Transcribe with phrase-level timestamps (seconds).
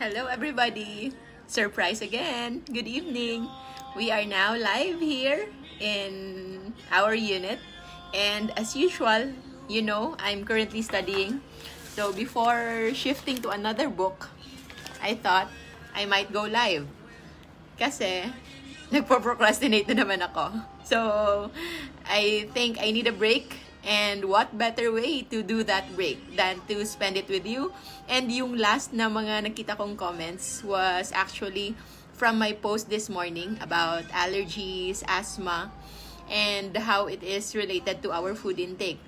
[0.00, 1.12] Hello, everybody.
[1.44, 2.64] Surprise again.
[2.72, 3.44] Good evening.
[3.92, 7.60] We are now live here in our unit.
[8.16, 9.28] And as usual,
[9.68, 11.44] you know, I'm currently studying.
[11.92, 14.32] So before shifting to another book,
[15.04, 15.52] I thought
[15.92, 16.88] I might go live.
[17.76, 18.24] Kasi,
[18.88, 20.64] nagpo-procrastinate na naman ako.
[20.80, 20.98] So,
[22.08, 23.52] I think I need a break.
[23.80, 27.72] And what better way to do that break than to spend it with you?
[28.08, 31.72] And yung last na mga nakita kong comments was actually
[32.12, 35.72] from my post this morning about allergies, asthma,
[36.28, 39.00] and how it is related to our food intake.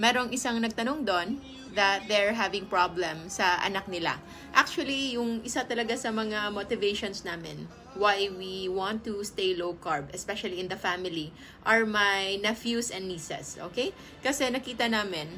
[0.00, 1.38] Merong isang nagtanong doon
[1.74, 4.18] that they're having problem sa anak nila.
[4.54, 10.10] Actually, yung isa talaga sa mga motivations namin why we want to stay low carb,
[10.10, 11.30] especially in the family,
[11.62, 13.94] are my nephews and nieces, okay?
[14.22, 15.30] Kasi nakita namin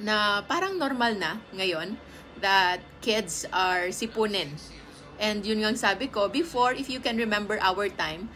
[0.00, 1.96] na parang normal na ngayon
[2.40, 4.52] that kids are sipunin.
[5.16, 8.28] And yun nga sabi ko, before, if you can remember our time,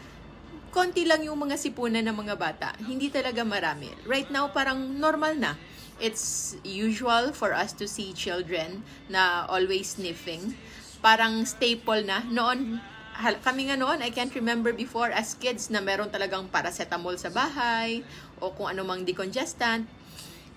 [0.71, 2.69] konti lang yung mga sipunan ng mga bata.
[2.81, 3.91] Hindi talaga marami.
[4.07, 5.53] Right now, parang normal na.
[5.99, 10.55] It's usual for us to see children na always sniffing.
[11.03, 12.23] Parang staple na.
[12.23, 12.79] Noon,
[13.43, 17.99] kami nga noon, I can't remember before as kids na meron talagang paracetamol sa bahay
[18.39, 19.83] o kung ano mang decongestant.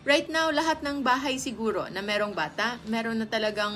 [0.07, 3.75] Right now, lahat ng bahay siguro na merong bata, meron na talagang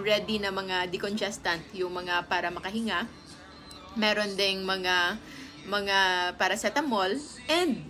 [0.00, 3.08] ready na mga decongestant, yung mga para makahinga.
[3.96, 5.16] Meron ding mga
[5.68, 5.98] mga
[6.40, 7.16] paracetamol
[7.48, 7.84] and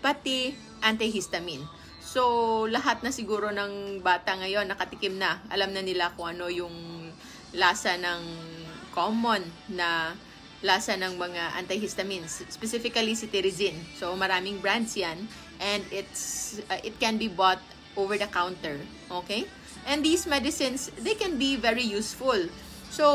[0.00, 1.79] pati antihistamine.
[2.10, 5.38] So, lahat na siguro ng bata ngayon nakatikim na.
[5.46, 6.74] Alam na nila kung ano yung
[7.54, 8.22] lasa ng
[8.90, 10.18] common na
[10.60, 13.78] lasa ng mga antihistamines, specifically si Tirizin.
[13.96, 15.24] So maraming brands 'yan
[15.62, 17.62] and it's uh, it can be bought
[17.96, 18.76] over the counter,
[19.08, 19.48] okay?
[19.88, 22.36] And these medicines, they can be very useful.
[22.92, 23.06] So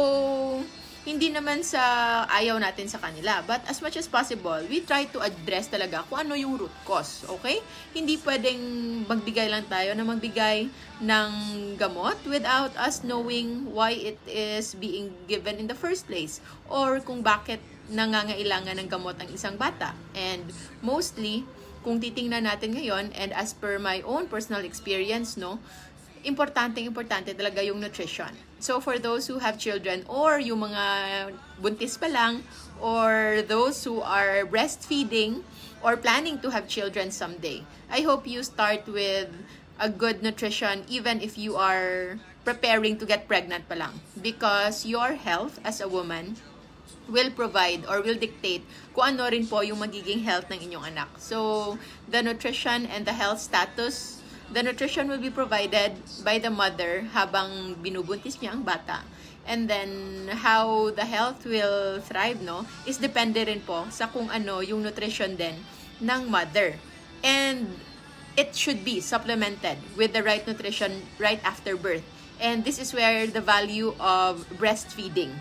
[1.06, 1.80] hindi naman sa
[2.26, 3.46] ayaw natin sa kanila.
[3.46, 7.30] But as much as possible, we try to address talaga kung ano yung root cause.
[7.30, 7.62] Okay?
[7.94, 8.60] Hindi pwedeng
[9.06, 10.66] magbigay lang tayo na magbigay
[11.06, 11.32] ng
[11.78, 16.42] gamot without us knowing why it is being given in the first place.
[16.66, 17.62] Or kung bakit
[17.94, 19.94] nangangailangan ng gamot ang isang bata.
[20.18, 20.50] And
[20.82, 21.46] mostly,
[21.86, 25.62] kung titingnan natin ngayon, and as per my own personal experience, no,
[26.26, 28.34] importante, importante talaga yung nutrition.
[28.66, 32.42] So for those who have children or yung mga buntis pa lang
[32.82, 35.46] or those who are breastfeeding
[35.86, 37.62] or planning to have children someday,
[37.94, 39.30] I hope you start with
[39.78, 44.02] a good nutrition even if you are preparing to get pregnant pa lang.
[44.18, 46.34] Because your health as a woman
[47.06, 48.66] will provide or will dictate
[48.98, 51.10] kung ano rin po yung magiging health ng inyong anak.
[51.22, 51.78] So,
[52.10, 54.15] the nutrition and the health status
[54.52, 59.02] the nutrition will be provided by the mother habang binubuntis niya ang bata.
[59.46, 64.66] And then, how the health will thrive, no, is depende rin po sa kung ano
[64.66, 65.54] yung nutrition din
[66.02, 66.82] ng mother.
[67.22, 67.78] And
[68.36, 72.04] it should be supplemented with the right nutrition right after birth.
[72.42, 75.32] And this is where the value of breastfeeding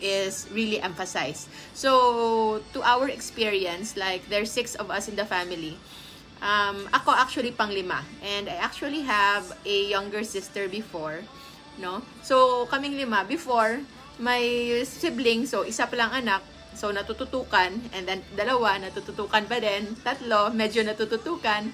[0.00, 1.48] is really emphasized.
[1.74, 5.78] So, to our experience, like there's six of us in the family,
[6.42, 8.02] Um, ako actually pang lima.
[8.18, 11.22] And I actually have a younger sister before.
[11.78, 12.02] No?
[12.26, 13.22] So, kaming lima.
[13.22, 13.78] Before,
[14.18, 14.42] my
[14.82, 16.42] sibling, so isa pa lang anak,
[16.74, 17.94] so natututukan.
[17.94, 19.94] And then, dalawa, natututukan pa din.
[20.02, 21.70] Tatlo, medyo natututukan.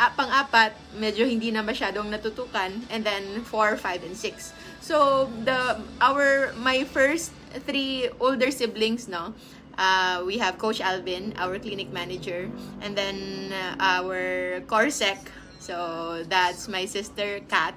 [0.00, 2.72] Uh, pang-apat, medyo hindi na masyadong natutukan.
[2.92, 4.52] And then, four, five, and six.
[4.84, 7.32] So, the, our, my first
[7.64, 9.32] three older siblings, no,
[9.78, 12.50] Uh, we have Coach Alvin, our clinic manager,
[12.80, 15.18] and then uh, our Corsec.
[15.58, 17.74] So that's my sister Kat.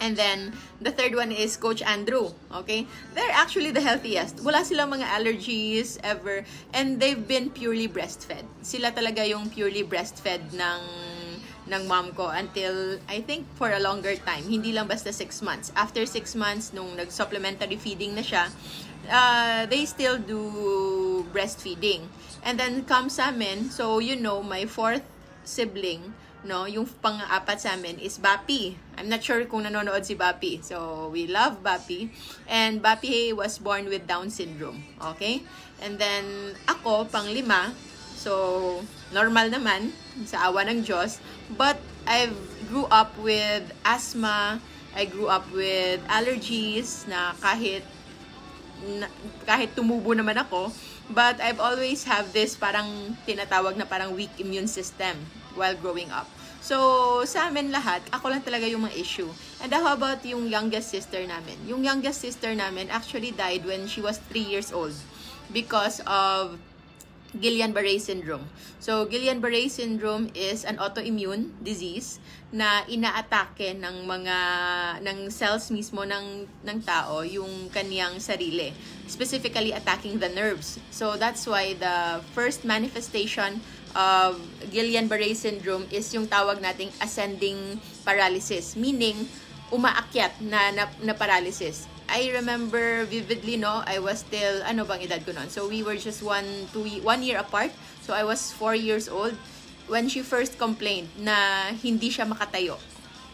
[0.00, 2.30] And then, the third one is Coach Andrew.
[2.54, 2.86] Okay?
[3.14, 4.40] They're actually the healthiest.
[4.46, 6.46] Wala silang mga allergies ever.
[6.72, 8.46] And they've been purely breastfed.
[8.62, 10.82] Sila talaga yung purely breastfed ng
[11.68, 14.48] ng mom ko until I think for a longer time.
[14.48, 15.68] Hindi lang basta 6 months.
[15.76, 18.48] After 6 months, nung nag-supplementary feeding na siya,
[19.10, 22.06] uh, they still do breastfeeding.
[22.44, 25.02] And then come sa amin, so you know, my fourth
[25.42, 26.14] sibling,
[26.44, 28.76] no, yung pang-apat sa amin is Bapi.
[28.96, 30.62] I'm not sure kung nanonood si Bapi.
[30.62, 32.12] So, we love Bapi.
[32.46, 34.84] And Bapi was born with Down syndrome.
[35.16, 35.42] Okay?
[35.82, 37.74] And then, ako, pang lima.
[38.14, 39.94] So, normal naman,
[40.26, 41.18] sa awa ng Diyos.
[41.54, 41.78] But,
[42.08, 42.32] I
[42.70, 44.62] grew up with asthma.
[44.96, 47.84] I grew up with allergies na kahit
[49.44, 50.70] kahit tumubo naman ako,
[51.10, 55.18] but I've always have this parang tinatawag na parang weak immune system
[55.58, 56.28] while growing up.
[56.58, 59.30] So, sa amin lahat, ako lang talaga yung mga issue.
[59.62, 61.56] And how about yung youngest sister namin?
[61.70, 64.94] Yung youngest sister namin actually died when she was 3 years old
[65.54, 66.58] because of
[67.36, 68.44] Guillain-Barré syndrome.
[68.80, 72.16] So, Guillain-Barré syndrome is an autoimmune disease
[72.48, 74.36] na inaatake ng mga
[75.04, 78.72] ng cells mismo ng ng tao yung kaniyang sarili,
[79.04, 80.80] specifically attacking the nerves.
[80.88, 83.60] So, that's why the first manifestation
[83.92, 84.40] of
[84.72, 87.76] Guillain-Barré syndrome is yung tawag nating ascending
[88.08, 89.28] paralysis, meaning
[89.68, 91.84] umaakyat na, na, na paralysis.
[92.08, 95.52] I remember vividly, no, I was still, ano bang edad ko noon?
[95.52, 97.70] So, we were just one, two, one year apart.
[98.00, 99.36] So, I was four years old
[99.86, 102.80] when she first complained na hindi siya makatayo.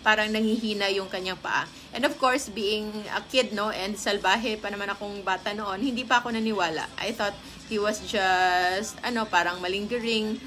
[0.03, 1.71] Parang nangihina yung kanyang paa.
[1.95, 6.03] And of course, being a kid, no, and salbahe pa naman akong bata noon, hindi
[6.03, 6.91] pa ako naniwala.
[6.99, 7.39] I thought
[7.71, 10.43] he was just, ano, parang malingering.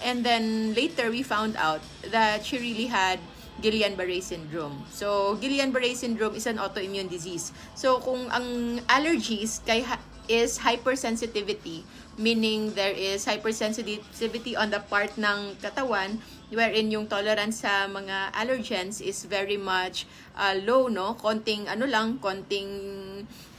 [0.00, 3.20] And then, later, we found out that she really had
[3.62, 4.84] Guillain-Barré syndrome.
[4.92, 7.52] So, Guillain-Barré syndrome is an autoimmune disease.
[7.74, 9.84] So, kung ang allergies kay
[10.26, 11.86] is hypersensitivity,
[12.18, 16.18] meaning there is hypersensitivity on the part ng katawan
[16.50, 21.14] wherein yung tolerance sa mga allergens is very much uh, low, no?
[21.14, 22.70] Konting ano lang, konting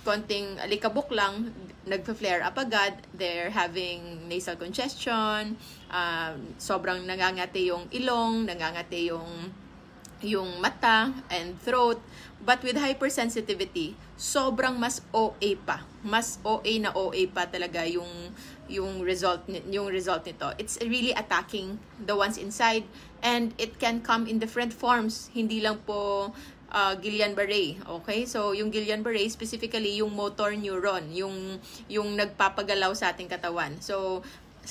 [0.08, 1.52] konting alikabok lang,
[1.84, 5.60] nagpa-flare up agad, they're having nasal congestion,
[5.92, 9.52] uh, sobrang nangangati yung ilong, nangangati yung
[10.22, 12.02] yung mata and throat.
[12.38, 15.84] But with hypersensitivity, sobrang mas OA pa.
[16.06, 18.10] Mas OA na OA pa talaga yung
[18.68, 20.54] yung result yung result nito.
[20.62, 22.86] It's really attacking the ones inside
[23.24, 25.34] and it can come in different forms.
[25.34, 26.31] Hindi lang po
[26.72, 27.80] uh, Guillain-Barré.
[28.04, 28.25] Okay?
[28.28, 33.80] So, yung Guillain-Barré, specifically, yung motor neuron, yung, yung nagpapagalaw sa ating katawan.
[33.80, 34.24] So,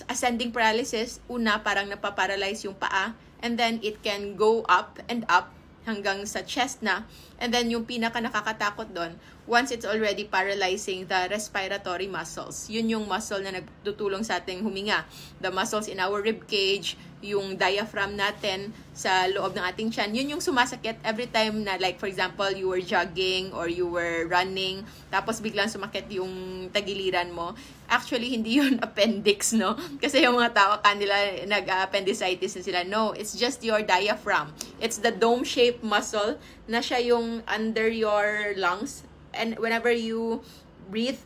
[0.05, 5.53] ascending paralysis, una, parang napaparalyze yung paa, and then it can go up and up
[5.87, 7.07] hanggang sa chest na.
[7.37, 9.13] And then yung pinaka nakakatakot doon,
[9.47, 12.67] once it's already paralyzing the respiratory muscles.
[12.67, 15.07] Yun yung muscle na nagtutulong sa ating huminga.
[15.39, 20.27] The muscles in our rib cage, yung diaphragm natin sa loob ng ating tiyan, yun
[20.37, 24.85] yung sumasakit every time na like for example, you were jogging or you were running,
[25.09, 27.57] tapos biglang sumakit yung tagiliran mo.
[27.87, 29.79] Actually, hindi yun appendix, no?
[30.03, 31.15] Kasi yung mga tao kanila
[31.47, 32.81] nag-appendicitis na sila.
[32.83, 34.53] No, it's just your diaphragm.
[34.83, 36.37] It's the dome-shaped muscle
[36.67, 39.07] na siya yung under your lungs.
[39.35, 40.43] And whenever you
[40.91, 41.21] breathe,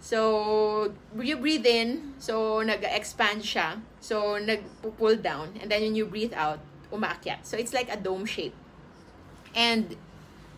[0.00, 3.80] so you breathe in, so nag-expand siya.
[4.00, 5.56] So nag-pull down.
[5.60, 6.60] And then when you breathe out,
[6.92, 7.44] umaakyat.
[7.44, 8.54] So it's like a dome shape.
[9.54, 9.96] And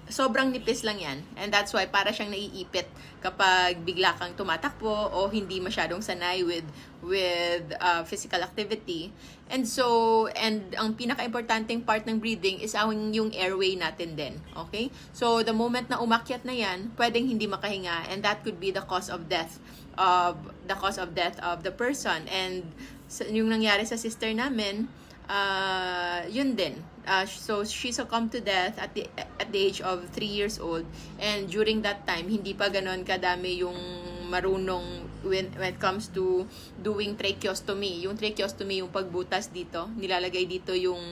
[0.09, 1.19] sobrang nipis lang yan.
[1.37, 2.89] And that's why para siyang naiipit
[3.23, 6.67] kapag bigla kang tumatakbo o hindi masyadong sanay with
[7.03, 9.15] with uh, physical activity.
[9.51, 14.35] And so, and ang pinaka-importanting part ng breathing is ang yung airway natin din.
[14.55, 14.91] Okay?
[15.15, 18.83] So, the moment na umakyat na yan, pwedeng hindi makahinga and that could be the
[18.83, 19.63] cause of death
[20.01, 22.25] of the cause of death of the person.
[22.33, 22.65] And
[23.29, 24.89] yung nangyari sa sister namin,
[25.33, 26.77] uh, yun din.
[27.03, 30.87] Uh, so she succumbed to death at the at the age of 3 years old
[31.19, 33.75] and during that time hindi pa ganoon kadami yung
[34.31, 36.47] marunong when, when it comes to
[36.79, 38.07] doing tracheostomy.
[38.07, 41.03] Yung tracheostomy yung pagbutas dito, nilalagay dito yung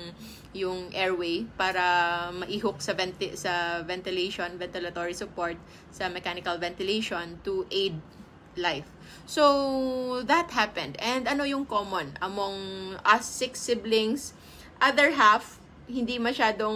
[0.51, 5.59] yung airway para maihok sa venti sa ventilation, ventilatory support
[5.91, 7.99] sa mechanical ventilation to aid
[8.59, 8.87] life.
[9.31, 10.99] So, that happened.
[10.99, 14.35] And ano yung common among us six siblings?
[14.83, 16.75] Other half, hindi masyadong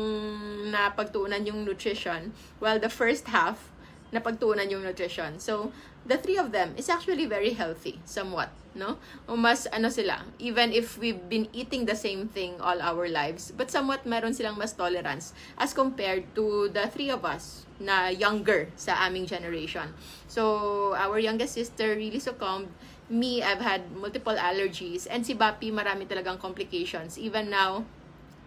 [0.70, 2.30] napagtuunan yung nutrition.
[2.62, 3.74] While the first half,
[4.14, 5.42] napagtuunan yung nutrition.
[5.42, 5.74] So,
[6.06, 9.00] the three of them is actually very healthy, somewhat, no?
[9.28, 13.52] O mas ano sila, even if we've been eating the same thing all our lives,
[13.56, 18.68] but somewhat meron silang mas tolerance as compared to the three of us na younger
[18.76, 19.90] sa aming generation.
[20.28, 22.68] So, our youngest sister really succumbed.
[23.04, 25.04] Me, I've had multiple allergies.
[25.10, 27.20] And si Bapi, marami talagang complications.
[27.20, 27.84] Even now,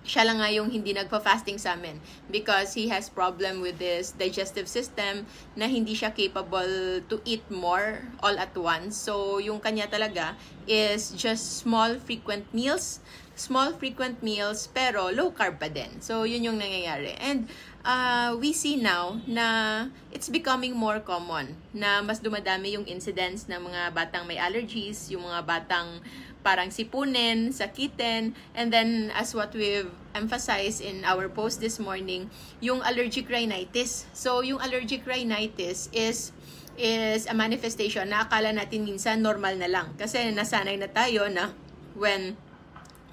[0.07, 1.99] siya lang nga yung hindi nagpa-fasting sa amin
[2.31, 5.27] because he has problem with this digestive system
[5.59, 8.95] na hindi siya capable to eat more all at once.
[8.95, 13.03] So, yung kanya talaga is just small frequent meals,
[13.35, 15.99] small frequent meals pero low carb pa din.
[15.99, 17.19] So, yun yung nangyayari.
[17.19, 17.51] And
[17.87, 23.59] uh, we see now na it's becoming more common na mas dumadami yung incidence ng
[23.59, 25.99] mga batang may allergies, yung mga batang
[26.41, 32.29] parang sipunin, sakitin, and then as what we've emphasized in our post this morning,
[32.63, 34.07] yung allergic rhinitis.
[34.13, 36.31] So, yung allergic rhinitis is
[36.77, 39.97] is a manifestation na akala natin minsan normal na lang.
[39.97, 41.51] Kasi nasanay na tayo na
[41.97, 42.37] when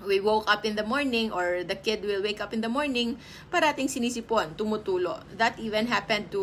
[0.06, 3.18] we woke up in the morning or the kid will wake up in the morning,
[3.52, 5.20] parating sinisipon, tumutulo.
[5.36, 6.42] That even happened to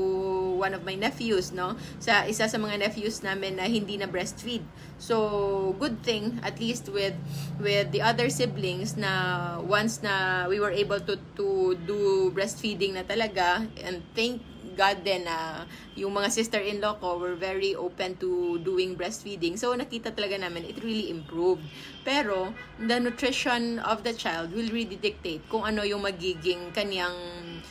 [0.57, 1.77] one of my nephews, no?
[2.01, 4.65] Sa isa sa mga nephews namin na hindi na breastfeed.
[5.01, 7.17] So, good thing at least with
[7.57, 13.01] with the other siblings na once na we were able to to do breastfeeding na
[13.01, 18.95] talaga and thank God din na yung mga sister-in-law ko were very open to doing
[18.95, 19.59] breastfeeding.
[19.59, 21.63] So, nakita talaga namin, it really improved.
[22.03, 27.70] Pero, the nutrition of the child will really dictate kung ano yung magiging kanyang eh,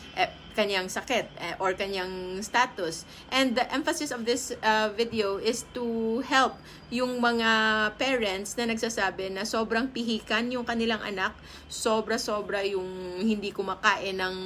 [0.61, 3.07] kanyang sakit eh, or kanyang status.
[3.31, 6.59] And the emphasis of this uh, video is to help
[6.91, 7.51] yung mga
[7.97, 11.33] parents na nagsasabi na sobrang pihikan yung kanilang anak,
[11.71, 14.37] sobra-sobra yung hindi kumakain ng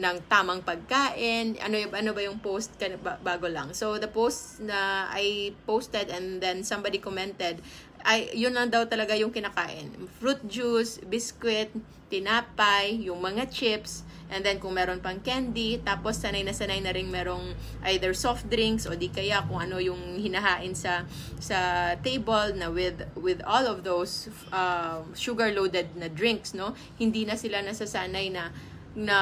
[0.00, 1.60] ng tamang pagkain.
[1.60, 2.74] Ano ano ba yung post
[3.22, 3.76] bago lang.
[3.76, 7.60] So the post na I posted and then somebody commented
[8.02, 9.94] ay yun lang daw talaga yung kinakain.
[10.18, 11.70] Fruit juice, biscuit,
[12.10, 16.90] tinapay, yung mga chips, and then kung meron pang candy, tapos sanay na sanay na
[16.90, 17.52] rin merong
[17.92, 21.04] either soft drinks o di kaya kung ano yung hinahain sa
[21.36, 26.72] sa table na with with all of those uh, sugar loaded na drinks, no?
[26.96, 28.48] Hindi na sila nasasanay na
[28.92, 29.18] na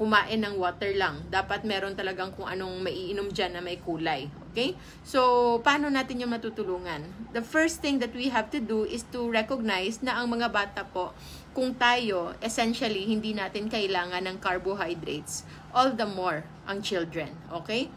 [0.00, 1.20] kumain ng water lang.
[1.28, 4.24] Dapat meron talagang kung anong maiinom dyan na may kulay.
[4.52, 4.72] Okay?
[5.04, 7.04] So, paano natin yung matutulungan?
[7.36, 10.88] The first thing that we have to do is to recognize na ang mga bata
[10.88, 11.12] po,
[11.52, 15.44] kung tayo, essentially, hindi natin kailangan ng carbohydrates,
[15.76, 17.36] all the more ang children.
[17.52, 17.92] Okay?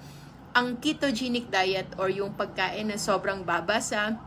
[0.51, 4.19] Ang ketogenic diet or yung pagkain na sobrang baba sa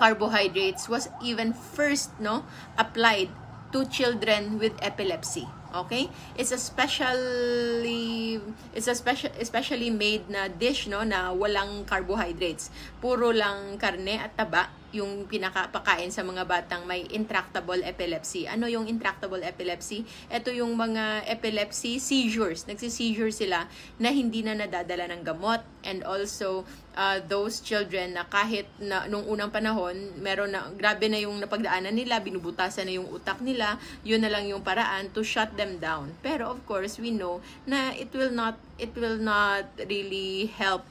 [0.00, 2.44] carbohydrates was even first no
[2.76, 3.32] applied
[3.72, 6.08] to children with epilepsy Okay?
[6.36, 8.40] It's a specially
[8.72, 12.70] it's a special especially made na dish no na walang carbohydrates.
[13.00, 18.48] Puro lang karne at taba yung pinakapakain sa mga batang may intractable epilepsy.
[18.48, 20.08] Ano yung intractable epilepsy?
[20.32, 22.64] Ito yung mga epilepsy seizures.
[22.64, 23.68] Nagsi-seizure sila
[24.00, 26.64] na hindi na nadadala ng gamot and also
[26.96, 31.92] uh, those children na kahit na nung unang panahon, meron na grabe na yung napagdaanan
[31.92, 36.16] nila, binubutasan na yung utak nila, yun na lang yung paraan to shut them down.
[36.24, 40.82] Pero of course, we know na it will not it will not really help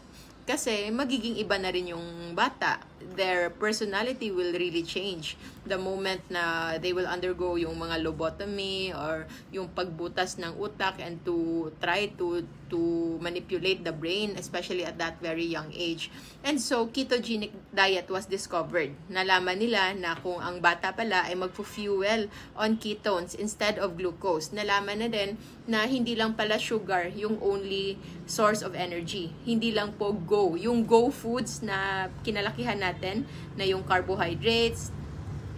[0.47, 2.79] kasi magiging iba na rin yung bata.
[3.17, 5.37] Their personality will really change
[5.67, 11.19] the moment na they will undergo yung mga lobotomy or yung pagbutas ng utak and
[11.27, 16.11] to try to to manipulate the brain especially at that very young age.
[16.43, 18.91] And so ketogenic diet was discovered.
[19.07, 24.51] Nalaman nila na kung ang bata pala ay magfu-fuel on ketones instead of glucose.
[24.51, 29.31] Nalaman na din na hindi lang pala sugar yung only source of energy.
[29.43, 30.55] Hindi lang po go.
[30.55, 33.27] Yung go foods na kinalakihan natin
[33.59, 34.95] na yung carbohydrates,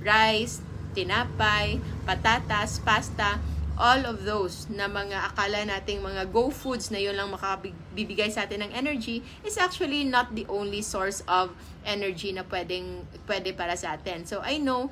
[0.01, 0.65] rice,
[0.97, 3.37] tinapay, patatas, pasta,
[3.79, 8.43] all of those na mga akala nating mga go foods na yun lang makabibigay sa
[8.43, 11.55] atin ng energy is actually not the only source of
[11.87, 14.27] energy na pwedeng pwede para sa atin.
[14.27, 14.91] So I know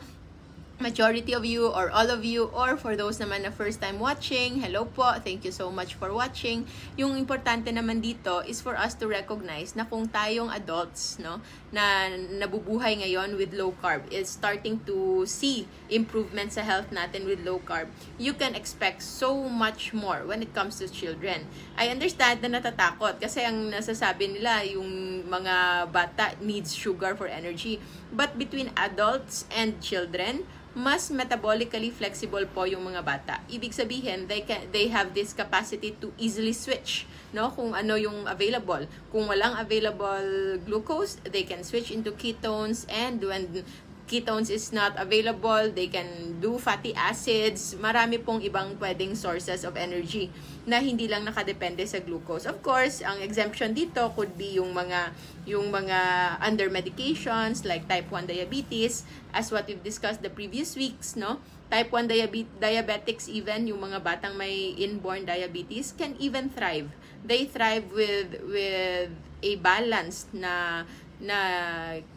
[0.79, 4.61] majority of you or all of you or for those naman na first time watching,
[4.61, 6.69] hello po, thank you so much for watching.
[6.93, 11.41] Yung importante naman dito is for us to recognize na kung tayong adults, no,
[11.73, 17.41] na nabubuhay ngayon with low carb is starting to see improvement sa health natin with
[17.41, 17.89] low carb,
[18.21, 21.49] you can expect so much more when it comes to children.
[21.73, 27.81] I understand na natatakot kasi ang nasasabi nila yung mga bata needs sugar for energy.
[28.13, 30.45] But between adults and children,
[30.77, 33.41] mas metabolically flexible po yung mga bata.
[33.49, 37.49] Ibig sabihin, they can they have this capacity to easily switch, no?
[37.49, 38.85] Kung ano yung available.
[39.09, 43.65] Kung walang available glucose, they can switch into ketones and when
[44.07, 49.75] ketones is not available, they can do fatty acids, marami pong ibang pwedeng sources of
[49.75, 50.31] energy
[50.63, 52.47] na hindi lang nakadepende sa glucose.
[52.47, 55.11] Of course, ang exemption dito could be yung mga
[55.47, 55.99] yung mga
[56.43, 59.03] under medications like type 1 diabetes
[59.35, 61.39] as what we've discussed the previous weeks, no?
[61.67, 66.87] Type 1 diabe- diabetics even yung mga batang may inborn diabetes can even thrive.
[67.27, 69.11] They thrive with with
[69.43, 70.83] a balanced na
[71.17, 71.39] na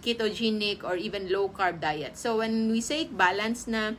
[0.04, 2.16] ketogenic or even low carb diet.
[2.16, 3.96] So when we say balance na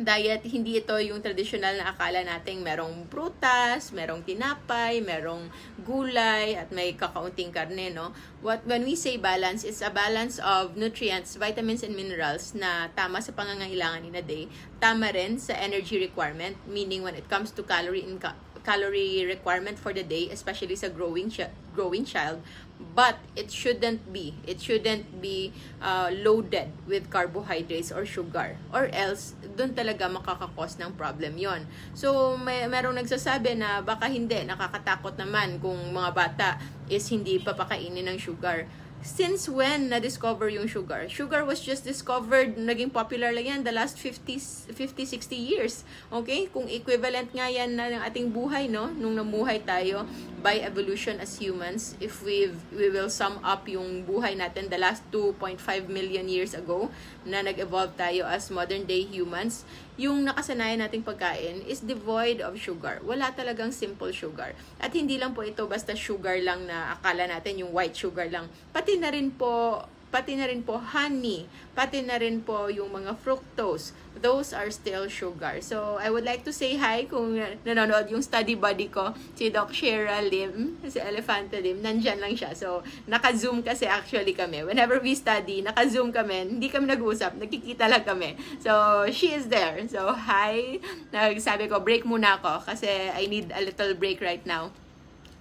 [0.00, 5.52] diet, hindi ito yung traditional na akala nating merong prutas, merong tinapay, merong
[5.84, 8.16] gulay, at may kakaunting karne, no?
[8.40, 13.20] What, when we say balance, it's a balance of nutrients, vitamins, and minerals na tama
[13.20, 14.48] sa pangangailangan in a day,
[14.80, 18.16] tama rin sa energy requirement, meaning when it comes to calorie in
[18.62, 22.42] calorie requirement for the day, especially sa growing ch- growing child.
[22.82, 24.34] But it shouldn't be.
[24.42, 28.58] It shouldn't be uh, loaded with carbohydrates or sugar.
[28.74, 31.70] Or else, doon talaga makakakos ng problem yon.
[31.94, 36.48] So, may, merong nagsasabi na baka hindi, nakakatakot naman kung mga bata
[36.90, 38.66] is hindi papakainin ng sugar
[39.02, 41.10] since when na-discover yung sugar?
[41.10, 44.38] Sugar was just discovered, naging popular lang yan the last 50,
[44.70, 45.82] 50 60 years.
[46.08, 46.46] Okay?
[46.48, 48.94] Kung equivalent nga yan na ng ating buhay, no?
[48.94, 50.06] Nung namuhay tayo
[50.38, 55.02] by evolution as humans, if we we will sum up yung buhay natin the last
[55.10, 55.58] 2.5
[55.90, 56.86] million years ago
[57.26, 59.66] na nag-evolve tayo as modern day humans,
[60.02, 62.98] yung nakasanayan nating pagkain is devoid of sugar.
[63.06, 64.50] Wala talagang simple sugar.
[64.82, 68.50] At hindi lang po ito basta sugar lang na akala natin yung white sugar lang.
[68.74, 69.78] Pati na rin po
[70.12, 73.96] pati na rin po honey, pati na rin po yung mga fructose.
[74.20, 75.58] Those are still sugar.
[75.64, 79.72] So, I would like to say hi kung nanonood yung study buddy ko, si Doc
[79.72, 82.52] Shera Lim, si Elefante Lim, nandyan lang siya.
[82.52, 84.62] So, naka-zoom kasi actually kami.
[84.62, 88.36] Whenever we study, naka-zoom kami, hindi kami nag-usap, nagkikita lang kami.
[88.60, 89.80] So, she is there.
[89.88, 90.78] So, hi.
[91.10, 94.74] Nagsabi ko, break muna ako kasi I need a little break right now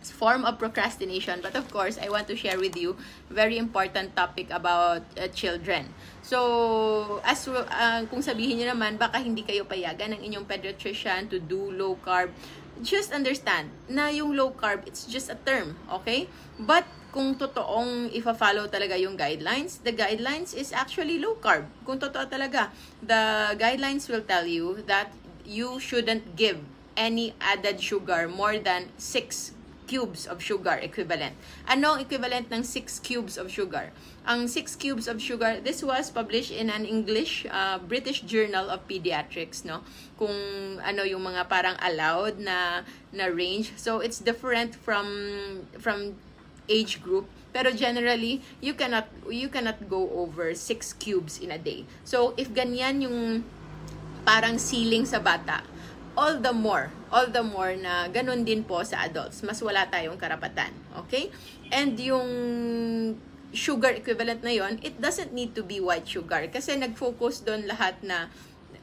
[0.10, 2.98] form of procrastination but of course i want to share with you
[3.30, 5.90] very important topic about uh, children.
[6.22, 11.40] So as uh, kung sabihin niyo naman baka hindi kayo payagan ng inyong pediatrician to
[11.40, 12.30] do low carb.
[12.82, 16.28] Just understand na yung low carb it's just a term okay?
[16.58, 21.68] But kung totoong ifa-follow talaga yung guidelines, the guidelines is actually low carb.
[21.84, 22.72] Kung totoo talaga,
[23.04, 25.12] the guidelines will tell you that
[25.44, 26.64] you shouldn't give
[26.96, 29.61] any added sugar more than 6
[29.92, 31.36] cubes of sugar equivalent.
[31.68, 33.92] Ano ang equivalent ng 6 cubes of sugar?
[34.24, 38.88] Ang 6 cubes of sugar, this was published in an English uh, British Journal of
[38.88, 39.84] Pediatrics, no?
[40.16, 40.32] Kung
[40.80, 43.76] ano yung mga parang allowed na na range.
[43.76, 45.12] So it's different from
[45.76, 46.16] from
[46.72, 50.72] age group pero generally you cannot you cannot go over 6
[51.04, 51.84] cubes in a day.
[52.08, 53.44] So if ganyan yung
[54.24, 55.66] parang ceiling sa bata,
[56.16, 59.44] all the more, all the more na ganun din po sa adults.
[59.44, 60.72] Mas wala tayong karapatan.
[61.06, 61.32] Okay?
[61.72, 62.30] And yung
[63.52, 66.48] sugar equivalent na yon, it doesn't need to be white sugar.
[66.48, 68.32] Kasi nag-focus doon lahat na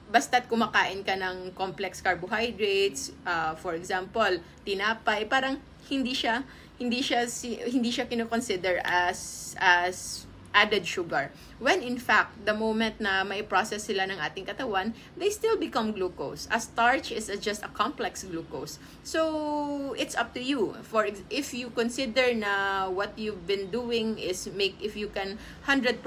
[0.08, 6.44] basta't kumakain ka ng complex carbohydrates, uh, for example, tinapay, parang hindi siya
[6.78, 7.26] hindi siya
[7.66, 11.30] hindi siya kino-consider as as added sugar.
[11.58, 15.92] When in fact, the moment na may process sila ng ating katawan, they still become
[15.92, 16.48] glucose.
[16.50, 18.78] A starch is just a complex glucose.
[19.04, 20.76] So, it's up to you.
[20.82, 26.00] For if you consider na what you've been doing is make if you can 100%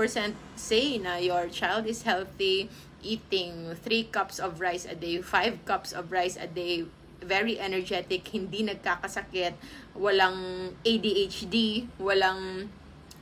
[0.56, 2.70] say na your child is healthy,
[3.02, 6.86] eating 3 cups of rice a day, 5 cups of rice a day,
[7.22, 9.54] very energetic, hindi nagkakasakit,
[9.94, 12.70] walang ADHD, walang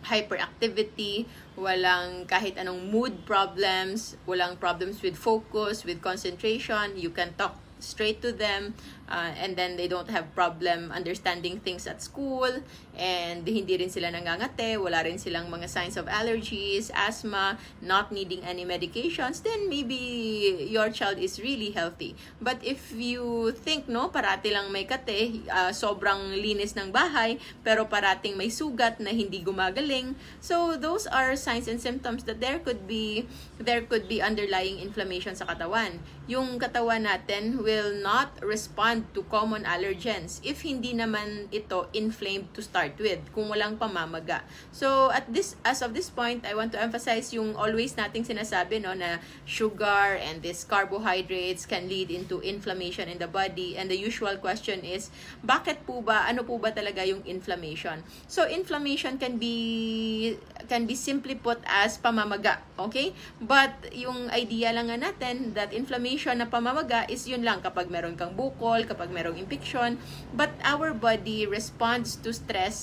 [0.03, 1.25] hyperactivity,
[1.57, 8.21] walang kahit anong mood problems, walang problems with focus, with concentration, you can talk straight
[8.21, 8.75] to them
[9.07, 12.51] uh, and then they don't have problem understanding things at school
[12.99, 18.43] and hindi rin sila nangangate, wala rin silang mga signs of allergies, asthma, not needing
[18.43, 22.19] any medications, then maybe your child is really healthy.
[22.43, 27.87] But if you think, no, parati lang may kate, uh, sobrang linis ng bahay, pero
[27.87, 32.83] parating may sugat na hindi gumagaling, so those are signs and symptoms that there could
[32.83, 33.23] be
[33.55, 36.03] there could be underlying inflammation sa katawan.
[36.27, 42.59] Yung katawan natin will not respond to common allergens if hindi naman ito inflamed to
[42.59, 44.41] start with, kung walang pamamaga.
[44.71, 48.81] So, at this as of this point, I want to emphasize yung always nating sinasabi
[48.81, 53.99] no na sugar and this carbohydrates can lead into inflammation in the body and the
[53.99, 58.01] usual question is bakit po ba ano po ba talaga yung inflammation?
[58.25, 60.39] So, inflammation can be
[60.71, 63.11] can be simply put as pamamaga, okay?
[63.43, 68.15] But yung idea lang nga natin that inflammation na pamamaga is yun lang kapag meron
[68.15, 69.99] kang bukol, kapag merong infection,
[70.31, 72.78] but our body responds to stress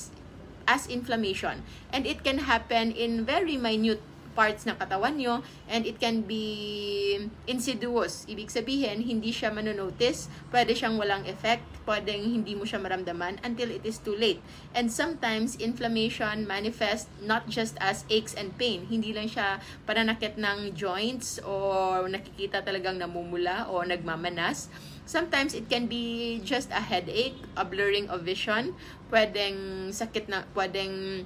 [0.67, 1.63] as inflammation.
[1.95, 4.03] And it can happen in very minute
[4.37, 7.17] parts ng katawan nyo and it can be
[7.49, 8.29] insidious.
[8.29, 13.73] Ibig sabihin, hindi siya manonotice, pwede siyang walang effect, pwedeng hindi mo siya maramdaman until
[13.73, 14.45] it is too late.
[14.77, 18.85] And sometimes, inflammation manifest not just as aches and pain.
[18.93, 24.69] Hindi lang siya pananakit ng joints or nakikita talagang namumula o nagmamanas
[25.07, 28.75] Sometimes it can be just a headache, a blurring of vision,
[29.15, 31.25] pwedeng sakit na, pwedeng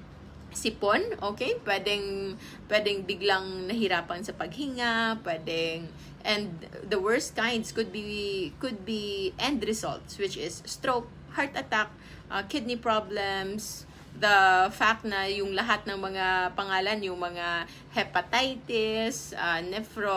[0.52, 1.56] sipon, okay?
[1.64, 2.36] Pwedeng,
[2.68, 5.88] pwedeng biglang nahirapan sa paghinga, pwedeng,
[6.28, 11.88] and the worst kinds could be, could be end results, which is stroke, heart attack,
[12.28, 13.86] uh, kidney problems,
[14.20, 20.14] the fact na yung lahat ng mga pangalan, yung mga hepatitis, uh, nephro,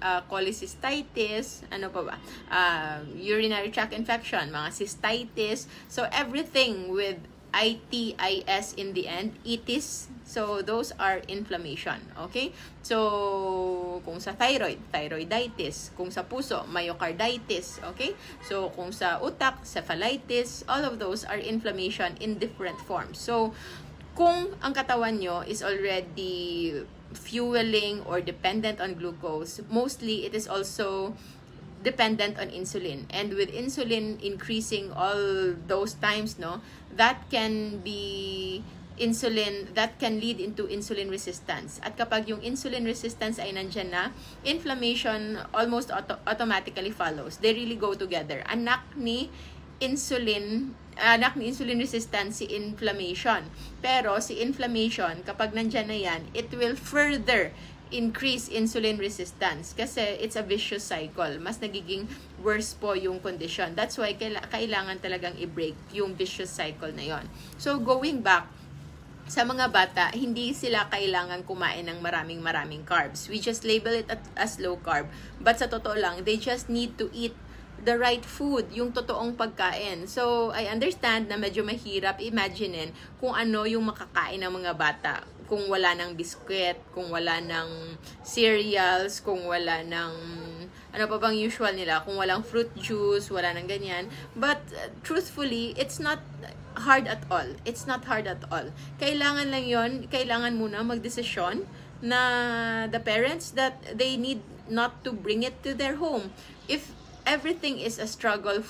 [0.00, 2.16] uh, cholecystitis, ano pa ba,
[2.50, 7.20] uh, urinary tract infection, mga cystitis, so everything with
[7.54, 10.09] ITIS in the end, itis.
[10.30, 11.98] So, those are inflammation.
[12.30, 12.54] Okay?
[12.86, 15.90] So, kung sa thyroid, thyroiditis.
[15.98, 17.82] Kung sa puso, myocarditis.
[17.90, 18.14] Okay?
[18.46, 20.62] So, kung sa utak, cephalitis.
[20.70, 23.18] All of those are inflammation in different forms.
[23.18, 23.50] So,
[24.14, 26.78] kung ang katawan nyo is already
[27.10, 31.18] fueling or dependent on glucose, mostly it is also
[31.82, 33.08] dependent on insulin.
[33.10, 36.60] And with insulin increasing all those times, no,
[36.94, 38.62] that can be
[39.00, 41.80] insulin, that can lead into insulin resistance.
[41.80, 44.12] At kapag yung insulin resistance ay nandyan na,
[44.44, 47.40] inflammation almost auto- automatically follows.
[47.40, 48.44] They really go together.
[48.44, 49.32] Anak ni
[49.80, 53.48] insulin, anak ni insulin resistance si inflammation.
[53.80, 57.56] Pero si inflammation, kapag nandyan na yan, it will further
[57.90, 61.40] increase insulin resistance kasi it's a vicious cycle.
[61.42, 62.06] Mas nagiging
[62.38, 63.74] worse po yung condition.
[63.74, 67.24] That's why kailangan talagang i-break yung vicious cycle na yon.
[67.58, 68.46] So going back,
[69.30, 73.30] sa mga bata, hindi sila kailangan kumain ng maraming maraming carbs.
[73.30, 75.06] We just label it as low carb.
[75.38, 77.38] But sa totoo lang, they just need to eat
[77.78, 80.10] the right food, yung totoong pagkain.
[80.10, 82.90] So, I understand na medyo mahirap imaginein
[83.22, 89.22] kung ano yung makakain ng mga bata kung wala ng biskwit, kung wala ng cereals,
[89.22, 90.14] kung wala ng
[90.90, 94.10] ano pa bang usual nila, kung walang fruit juice, wala nang ganyan.
[94.34, 96.18] But uh, truthfully, it's not
[96.74, 97.46] hard at all.
[97.62, 98.70] It's not hard at all.
[98.98, 101.66] Kailangan lang 'yon, kailangan muna magdesisyon
[102.00, 102.20] na
[102.88, 106.32] the parents that they need not to bring it to their home.
[106.70, 106.94] If
[107.26, 108.64] everything is a struggle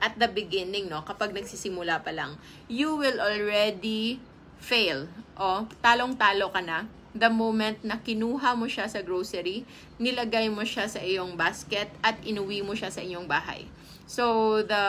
[0.00, 4.22] at the beginning, no, kapag nagsisimula pa lang, you will already
[4.62, 5.10] fail.
[5.36, 6.88] O, talong-talo ka na.
[7.10, 9.66] The moment na kinuha mo siya sa grocery,
[9.98, 13.66] nilagay mo siya sa iyong basket at inuwi mo siya sa iyong bahay.
[14.10, 14.84] So the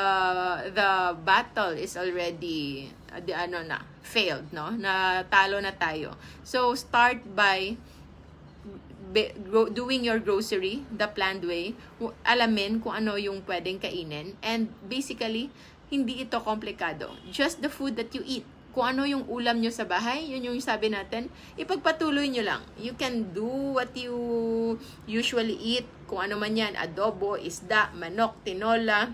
[0.73, 2.89] the battle is already
[3.25, 6.17] the ano na failed no na talo na tayo.
[6.41, 7.77] So start by
[9.73, 11.77] doing your grocery the planned way.
[12.25, 15.53] Alamin kung ano yung pwedeng kainin and basically
[15.93, 17.13] hindi ito komplikado.
[17.29, 20.55] Just the food that you eat kung ano yung ulam nyo sa bahay, yun yung
[20.63, 21.27] sabi natin,
[21.60, 22.62] ipagpatuloy nyo lang.
[22.79, 24.15] You can do what you
[25.05, 29.12] usually eat, kung ano man yan, adobo, isda, manok, tinola,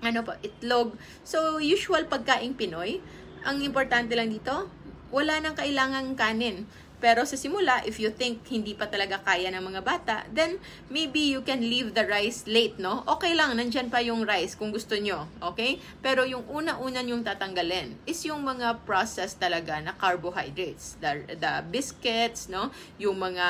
[0.00, 0.94] ano pa, itlog.
[1.26, 3.02] So, usual pagkaing Pinoy.
[3.42, 4.70] Ang importante lang dito,
[5.10, 6.68] wala nang kailangang kanin.
[6.98, 10.58] Pero sa simula, if you think hindi pa talaga kaya ng mga bata, then
[10.90, 13.06] maybe you can leave the rice late, no?
[13.06, 15.78] Okay lang, nandyan pa yung rice kung gusto nyo, okay?
[16.02, 20.98] Pero yung una-una yung tatanggalin is yung mga processed talaga na carbohydrates.
[20.98, 22.74] The, the biscuits, no?
[22.98, 23.46] Yung mga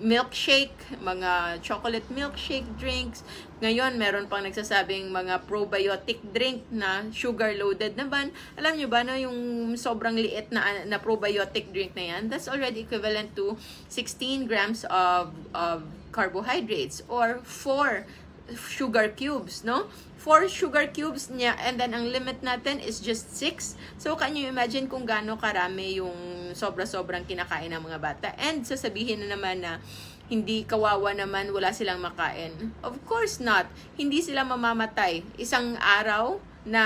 [0.00, 3.22] milkshake, mga chocolate milkshake drinks,
[3.64, 8.28] ngayon, meron pang nagsasabing mga probiotic drink na sugar-loaded naman.
[8.60, 12.84] Alam nyo ba na yung sobrang liit na, na probiotic drink na yan, that's already
[12.84, 13.56] equivalent to
[13.88, 18.04] 16 grams of, of carbohydrates or 4
[18.52, 19.88] sugar cubes, no?
[20.20, 23.76] 4 sugar cubes niya and then ang limit natin is just 6.
[23.96, 28.28] So, can you imagine kung gaano karami yung sobra-sobrang kinakain ng mga bata?
[28.36, 29.80] And sasabihin na naman na
[30.28, 32.72] hindi kawawa naman wala silang makain.
[32.80, 33.68] Of course not.
[33.96, 35.24] Hindi sila mamamatay.
[35.36, 36.82] Isang araw na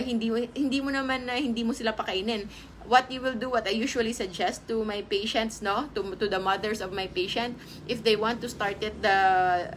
[0.00, 2.48] hindi hindi mo naman na hindi mo sila pakainin.
[2.88, 6.40] What you will do, what I usually suggest to my patients, no, to to the
[6.40, 9.18] mothers of my patient, if they want to start it the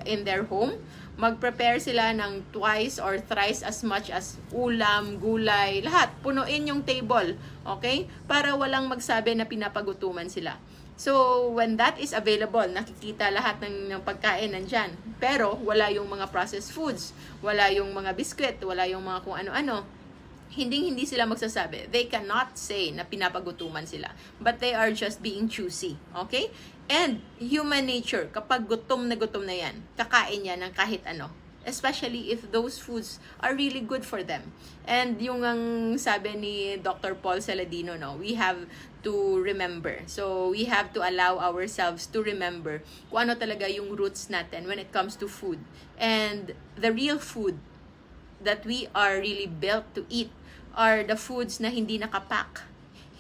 [0.08, 0.80] in their home,
[1.19, 6.15] mag-prepare sila ng twice or thrice as much as ulam, gulay, lahat.
[6.24, 7.36] Punuin yung table,
[7.67, 8.08] okay?
[8.32, 10.56] Para walang magsabi na pinapagutuman sila.
[10.99, 14.93] So, when that is available, nakikita lahat ng, ng pagkain nandyan.
[15.17, 19.84] Pero, wala yung mga processed foods, wala yung mga biskwit, wala yung mga kung ano-ano.
[20.51, 21.88] Hindi hindi sila magsasabi.
[21.89, 24.12] They cannot say na pinapagutuman sila.
[24.38, 25.95] But they are just being choosy.
[26.12, 26.51] Okay?
[26.91, 31.32] And human nature, kapag gutom na gutom na yan, kakain yan ng kahit ano
[31.65, 34.54] especially if those foods are really good for them.
[34.86, 37.13] And yung ang sabi ni Dr.
[37.13, 38.58] Paul Saladino, no, we have
[39.04, 40.02] to remember.
[40.06, 44.78] So, we have to allow ourselves to remember kung ano talaga yung roots natin when
[44.78, 45.60] it comes to food.
[45.98, 47.58] And the real food
[48.42, 50.34] that we are really built to eat
[50.74, 52.72] are the foods na hindi nakapack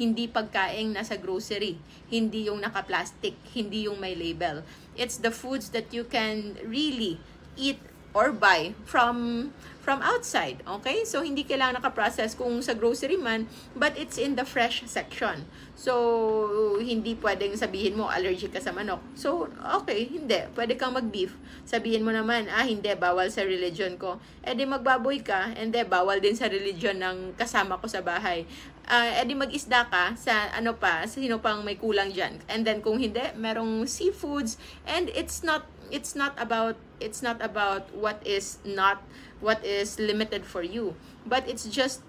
[0.01, 1.77] hindi pagkaing nasa grocery,
[2.09, 4.65] hindi yung naka-plastic, hindi yung may label.
[4.97, 7.21] It's the foods that you can really
[7.53, 7.77] eat
[8.09, 10.61] or buy from from outside.
[10.63, 11.03] Okay?
[11.03, 15.49] So, hindi kailangan naka-process kung sa grocery man, but it's in the fresh section.
[15.73, 19.01] So, hindi pwedeng sabihin mo allergic ka sa manok.
[19.17, 19.49] So,
[19.81, 20.45] okay, hindi.
[20.53, 21.33] Pwede kang mag-beef.
[21.65, 24.21] Sabihin mo naman, ah, hindi, bawal sa religion ko.
[24.45, 28.45] Eh di magbaboy ka, hindi, bawal din sa religion ng kasama ko sa bahay.
[28.85, 32.37] Uh, eh mag-isda ka sa ano pa, sino pang may kulang dyan.
[32.45, 34.61] And then kung hindi, merong seafoods.
[34.85, 39.03] And it's not, it's not about, it's not about what is not,
[39.39, 40.95] what is limited for you.
[41.27, 42.01] But it's just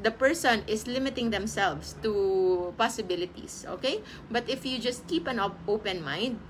[0.00, 4.00] the person is limiting themselves to possibilities, okay?
[4.30, 6.40] But if you just keep an open mind,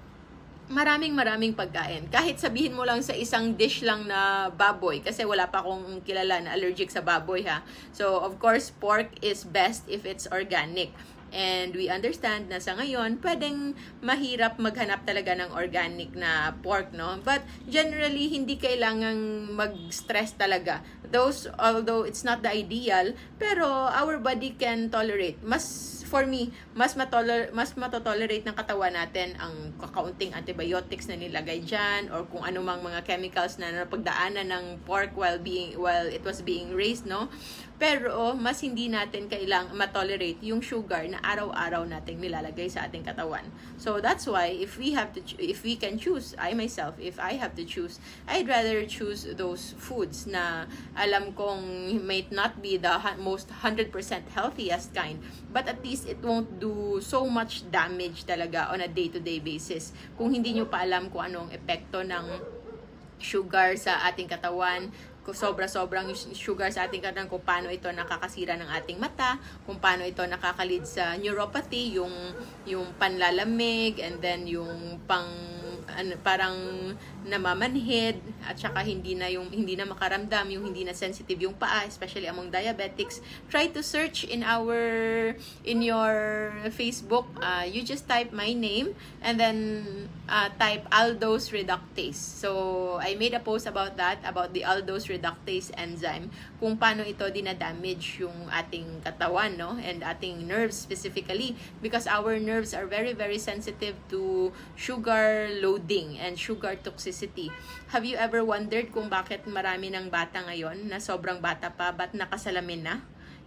[0.71, 2.07] maraming maraming pagkain.
[2.15, 6.39] Kahit sabihin mo lang sa isang dish lang na baboy, kasi wala pa akong kilala
[6.39, 7.67] na allergic sa baboy ha.
[7.91, 10.95] So, of course, pork is best if it's organic.
[11.31, 17.23] And we understand na sa ngayon, pwedeng mahirap maghanap talaga ng organic na pork, no?
[17.23, 20.83] But generally, hindi kailangang mag-stress talaga.
[21.11, 25.39] Those, although it's not the ideal, pero our body can tolerate.
[25.43, 31.63] Mas for me, mas matoler mas matotolerate ng katawan natin ang kakaunting antibiotics na nilagay
[31.63, 36.43] diyan or kung anumang mga chemicals na napagdaanan ng pork while being while it was
[36.43, 37.31] being raised, no?
[37.79, 43.47] Pero mas hindi natin kailang matolerate yung sugar na araw-araw nating nilalagay sa ating katawan.
[43.81, 47.39] So that's why if we have to if we can choose, I myself, if I
[47.39, 50.67] have to choose, I'd rather choose those foods na
[50.99, 53.95] alam kong might not be the most 100%
[54.35, 59.41] healthiest kind, but at least it won't do so much damage talaga on a day-to-day
[59.41, 59.93] basis.
[60.15, 62.27] Kung hindi nyo pa alam kung anong epekto ng
[63.21, 64.89] sugar sa ating katawan,
[65.21, 69.37] kung sobra-sobrang sugar sa ating katawan, kung paano ito nakakasira ng ating mata,
[69.69, 72.13] kung paano ito nakakalid sa neuropathy, yung,
[72.65, 75.29] yung panlalamig, and then yung pang
[75.91, 76.57] ano, parang
[77.27, 81.85] namamanhid at saka hindi na yung hindi na makaramdam yung hindi na sensitive yung paa
[81.85, 83.21] especially among diabetics.
[83.53, 84.79] Try to search in our
[85.63, 87.29] in your Facebook.
[87.37, 89.57] Uh, you just type my name and then
[90.25, 92.17] uh, type aldose reductase.
[92.17, 97.29] So I made a post about that about the aldose reductase enzyme kung paano ito
[97.29, 99.77] dinadamage yung ating katawan no?
[99.77, 101.55] And ating nerves specifically
[101.85, 107.51] because our nerves are very very sensitive to sugar loading and sugar toxicity toxicity.
[107.91, 112.15] Have you ever wondered kung bakit marami ng bata ngayon na sobrang bata pa, ba't
[112.15, 112.95] nakasalamin na?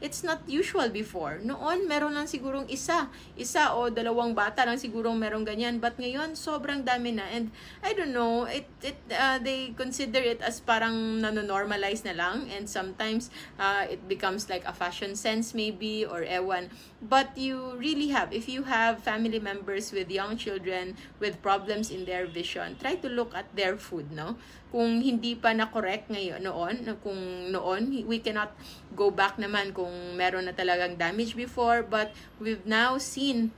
[0.04, 1.40] It's not usual before.
[1.40, 3.08] Noon, meron lang sigurong isa.
[3.40, 5.80] Isa o dalawang bata lang sigurong meron ganyan.
[5.80, 7.24] But ngayon, sobrang dami na.
[7.32, 12.52] And I don't know, it, it, uh, they consider it as parang nanonormalize na lang.
[12.52, 16.68] And sometimes, uh, it becomes like a fashion sense maybe or ewan.
[17.00, 22.04] But you really have, if you have family members with young children with problems in
[22.04, 24.36] their vision, try to look at their food, no?
[24.74, 28.50] Kung hindi pa na correct ngayon noon kung noon we cannot
[28.98, 31.86] go back naman kung meron na talagang damage before.
[31.86, 32.10] But
[32.42, 33.54] we've now seen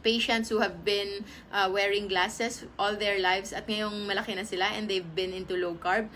[0.00, 4.72] patients who have been uh, wearing glasses all their lives at ngayong malaki na sila
[4.72, 6.08] and they've been into low carb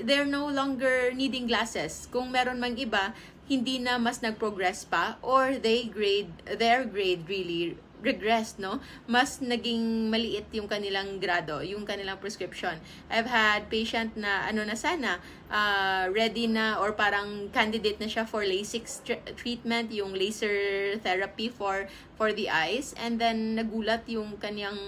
[0.00, 2.08] they're no longer needing glasses.
[2.08, 3.12] Kung meron mang iba
[3.46, 8.78] hindi na mas nag-progress pa or they grade their grade really regressed, no?
[9.10, 12.78] Mas naging maliit yung kanilang grado, yung kanilang prescription.
[13.10, 15.18] I've had patient na ano na sana,
[15.50, 18.86] uh, ready na or parang candidate na siya for LASIK
[19.38, 24.80] treatment, yung laser therapy for for the eyes and then nagulat yung kanyang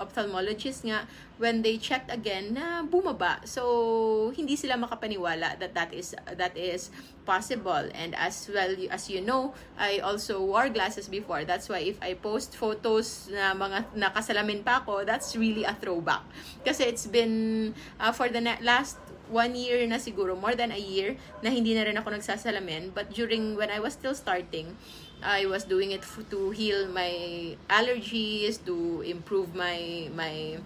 [0.00, 1.04] ophthalmologist nga
[1.36, 3.44] when they checked again na bumaba.
[3.44, 6.88] So hindi sila makapaniwala that that is that is
[7.28, 11.44] possible and as well as you know, I also wore glasses before.
[11.44, 16.24] That's why if I post photos na mga nakasalamin pa ako, that's really a throwback.
[16.64, 18.96] Kasi it's been uh, for the last
[19.30, 22.90] one year na siguro, more than a year, na hindi na rin ako nagsasalamin.
[22.92, 24.76] But during, when I was still starting,
[25.22, 30.58] I was doing it to heal my allergies, to improve my my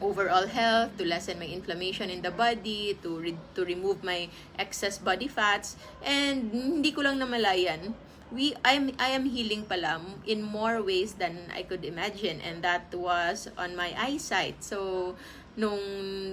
[0.00, 4.98] overall health, to lessen my inflammation in the body, to re- to remove my excess
[4.98, 7.92] body fats, and hindi ko lang namalayan.
[8.26, 12.90] We I'm I am healing pala in more ways than I could imagine and that
[12.90, 14.66] was on my eyesight.
[14.66, 15.14] So
[15.56, 15.80] nung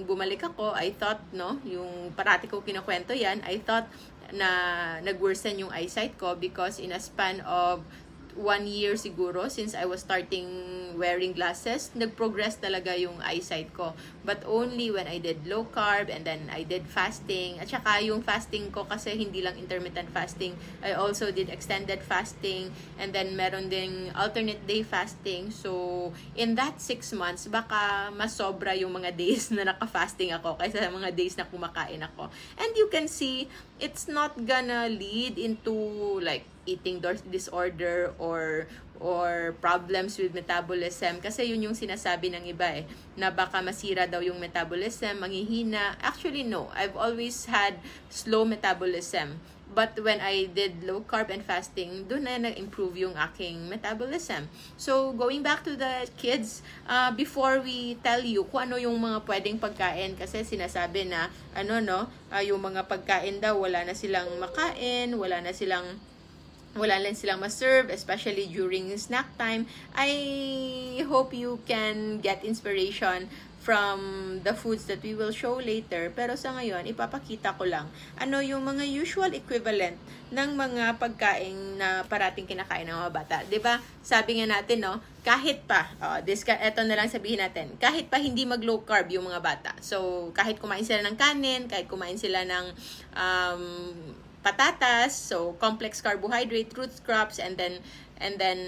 [0.04, 3.88] bumalik ako, I thought no, yung parati ko kinukwento yan, I thought
[4.32, 4.48] na
[5.04, 7.84] nag-worsen yung eyesight ko because in a span of
[8.36, 10.46] one year siguro since I was starting
[10.94, 13.92] wearing glasses, nag-progress talaga yung eyesight ko.
[14.22, 17.58] But only when I did low carb and then I did fasting.
[17.58, 20.54] At saka yung fasting ko kasi hindi lang intermittent fasting.
[20.82, 25.50] I also did extended fasting and then meron ding alternate day fasting.
[25.50, 31.10] So, in that six months, baka masobra yung mga days na naka-fasting ako kaysa mga
[31.14, 32.30] days na kumakain ako.
[32.56, 33.50] And you can see,
[33.82, 35.74] it's not gonna lead into
[36.22, 38.66] like eating disorder or
[39.02, 42.84] or problems with metabolism kasi yun yung sinasabi ng iba eh
[43.18, 45.98] na baka masira daw yung metabolism, manghihina.
[46.00, 47.76] Actually no, I've always had
[48.08, 49.42] slow metabolism.
[49.74, 54.46] But when I did low carb and fasting, doon na nag-improve yung aking metabolism.
[54.78, 59.26] So, going back to the kids, uh, before we tell you kung ano yung mga
[59.26, 61.26] pwedeng pagkain, kasi sinasabi na,
[61.58, 65.98] ano no, uh, yung mga pagkain daw, wala na silang makain, wala na silang
[66.74, 73.30] wala lang silang ma-serve, especially during snack time, I hope you can get inspiration
[73.64, 73.98] from
[74.44, 76.12] the foods that we will show later.
[76.12, 77.88] Pero sa ngayon, ipapakita ko lang
[78.20, 79.96] ano yung mga usual equivalent
[80.28, 83.36] ng mga pagkain na parating kinakain ng mga bata.
[83.64, 83.80] ba?
[84.04, 88.20] Sabi nga natin, no, kahit pa, oh, this, eto na lang sabihin natin, kahit pa
[88.20, 89.72] hindi mag low carb yung mga bata.
[89.80, 92.64] So, kahit kumain sila ng kanin, kahit kumain sila ng
[93.16, 93.64] um,
[94.44, 97.80] patatas, so complex carbohydrate, root crops, and then
[98.20, 98.60] and then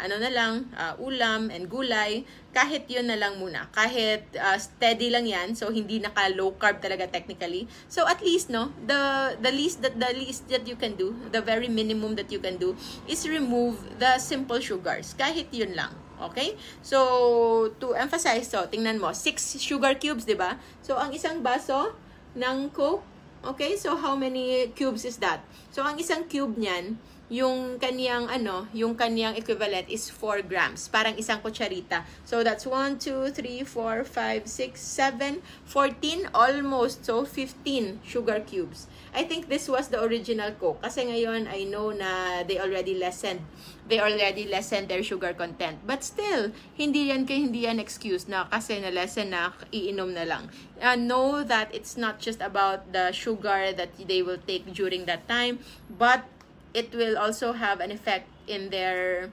[0.00, 3.68] ano na lang, uh, ulam and gulay, kahit yun na lang muna.
[3.74, 7.66] Kahit uh, steady lang yan, so hindi naka low carb talaga technically.
[7.90, 11.42] So at least no, the the least that the least that you can do, the
[11.42, 12.78] very minimum that you can do
[13.10, 15.12] is remove the simple sugars.
[15.18, 15.92] Kahit yun lang.
[16.16, 16.56] Okay?
[16.80, 20.56] So, to emphasize, so, tingnan mo, 6 sugar cubes, di ba?
[20.80, 21.92] So, ang isang baso
[22.32, 23.15] ng Coke
[23.46, 25.38] Okay, so how many cubes is that?
[25.70, 26.98] So, ang isang cube niyan,
[27.30, 30.90] yung kaniyang ano, yung kaniyang equivalent is 4 grams.
[30.90, 32.02] Parang isang kutsarita.
[32.26, 37.06] So, that's 1, 2, 3, 4, 5, 6, 7, 14, almost.
[37.06, 38.90] So, 15 sugar cubes.
[39.16, 40.84] I think this was the original Coke.
[40.84, 43.40] Kasi ngayon, I know na they already lessened
[43.88, 45.80] they already lessened their sugar content.
[45.88, 50.28] But still, hindi yan kay hindi yan excuse na kasi na lesson na iinom na
[50.28, 50.52] lang.
[50.76, 55.24] Uh, know that it's not just about the sugar that they will take during that
[55.24, 56.28] time, but
[56.76, 59.32] it will also have an effect in their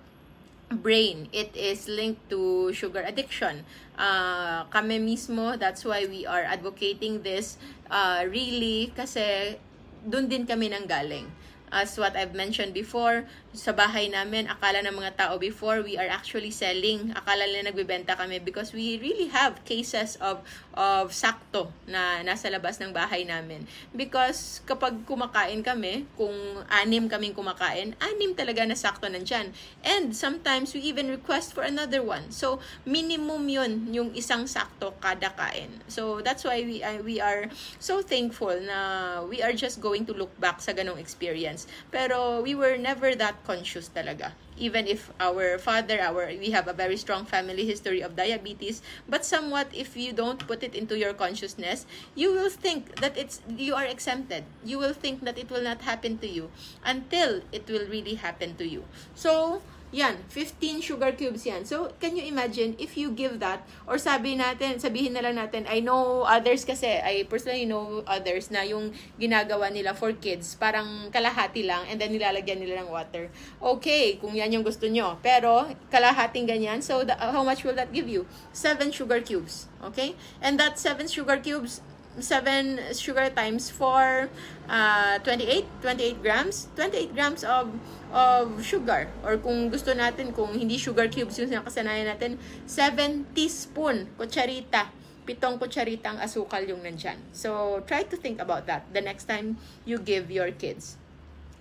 [0.71, 1.27] brain.
[1.33, 3.65] It is linked to sugar addiction.
[3.99, 7.57] Uh, kami mismo, that's why we are advocating this
[7.91, 9.59] uh, really kasi
[10.03, 11.27] dun din kami nang galing
[11.73, 16.09] as what I've mentioned before, sa bahay namin, akala ng mga tao before, we are
[16.09, 17.13] actually selling.
[17.17, 22.81] Akala nila nagbebenta kami because we really have cases of of sakto na nasa labas
[22.81, 23.65] ng bahay namin.
[23.93, 26.33] Because kapag kumakain kami, kung
[26.69, 29.53] anim kaming kumakain, anim talaga na sakto nandyan.
[29.85, 32.33] And sometimes we even request for another one.
[32.33, 32.57] So,
[32.89, 35.85] minimum yun, yung isang sakto kada kain.
[35.85, 40.13] So, that's why we, uh, we are so thankful na we are just going to
[40.17, 44.33] look back sa ganong experience Pero we were never that conscious talaga.
[44.57, 49.25] Even if our father, our we have a very strong family history of diabetes, but
[49.25, 53.73] somewhat if you don't put it into your consciousness, you will think that it's you
[53.73, 54.45] are exempted.
[54.63, 56.53] You will think that it will not happen to you
[56.85, 58.85] until it will really happen to you.
[59.15, 59.61] So,
[59.93, 61.61] yan, 15 sugar cubes yan.
[61.69, 65.69] So, can you imagine if you give that, or sabi natin, sabihin na lang natin,
[65.69, 68.89] I know others kasi, I personally know others na yung
[69.21, 73.29] ginagawa nila for kids, parang kalahati lang, and then nilalagyan nila ng water.
[73.61, 75.21] Okay, kung yan yung gusto nyo.
[75.21, 78.25] Pero, kalahating ganyan, so the, how much will that give you?
[78.51, 79.69] 7 sugar cubes.
[79.77, 80.17] Okay?
[80.41, 81.85] And that 7 sugar cubes,
[82.19, 84.29] 7 sugar times 4,
[84.69, 87.73] uh, 28, 28 grams, 28 grams of,
[88.13, 89.09] of sugar.
[89.25, 92.37] Or kung gusto natin, kung hindi sugar cubes yung nakasanayan natin,
[92.69, 94.93] 7 teaspoon, kutsarita,
[95.25, 97.17] pitong kutsarita ang asukal yung nandyan.
[97.33, 101.01] So, try to think about that the next time you give your kids.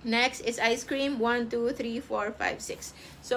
[0.05, 1.17] Next is ice cream.
[1.23, 2.93] 1, 2, 3, 4, 5, 6.
[3.23, 3.37] So,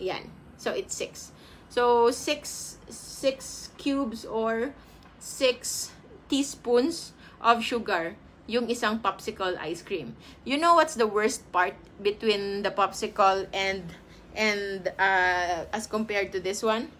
[0.00, 0.32] yan.
[0.56, 1.30] So, it's 6.
[1.68, 4.89] So, 6, 6 cubes or 6
[6.28, 8.16] teaspoons of sugar
[8.50, 10.16] yung isang popsicle ice cream.
[10.42, 13.86] You know what's the worst part between the popsicle and
[14.34, 16.90] and uh, as compared to this one?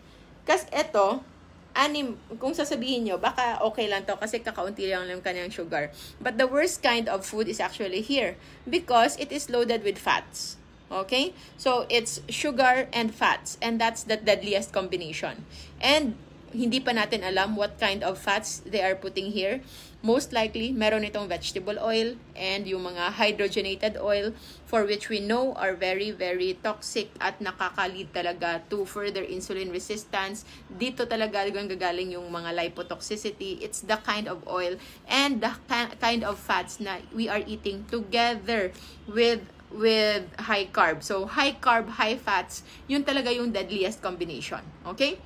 [0.46, 1.26] Kasi ito,
[1.74, 5.90] anim, kung sasabihin nyo, baka okay lang to kasi kakaunti lang yung kanyang sugar.
[6.22, 10.59] But the worst kind of food is actually here because it is loaded with fats.
[10.90, 11.35] Okay?
[11.54, 15.46] So, it's sugar and fats and that's the deadliest combination.
[15.78, 16.18] And
[16.50, 19.62] hindi pa natin alam what kind of fats they are putting here.
[20.00, 24.33] Most likely, meron itong vegetable oil and yung mga hydrogenated oil
[24.64, 30.48] for which we know are very, very toxic at nakakalid talaga to further insulin resistance.
[30.72, 33.60] Dito talaga gagaling yung mga lipotoxicity.
[33.60, 35.52] It's the kind of oil and the
[36.00, 38.72] kind of fats na we are eating together
[39.04, 41.02] with with high carb.
[41.06, 44.60] So, high carb, high fats, yun talaga yung deadliest combination.
[44.83, 45.22] Okay?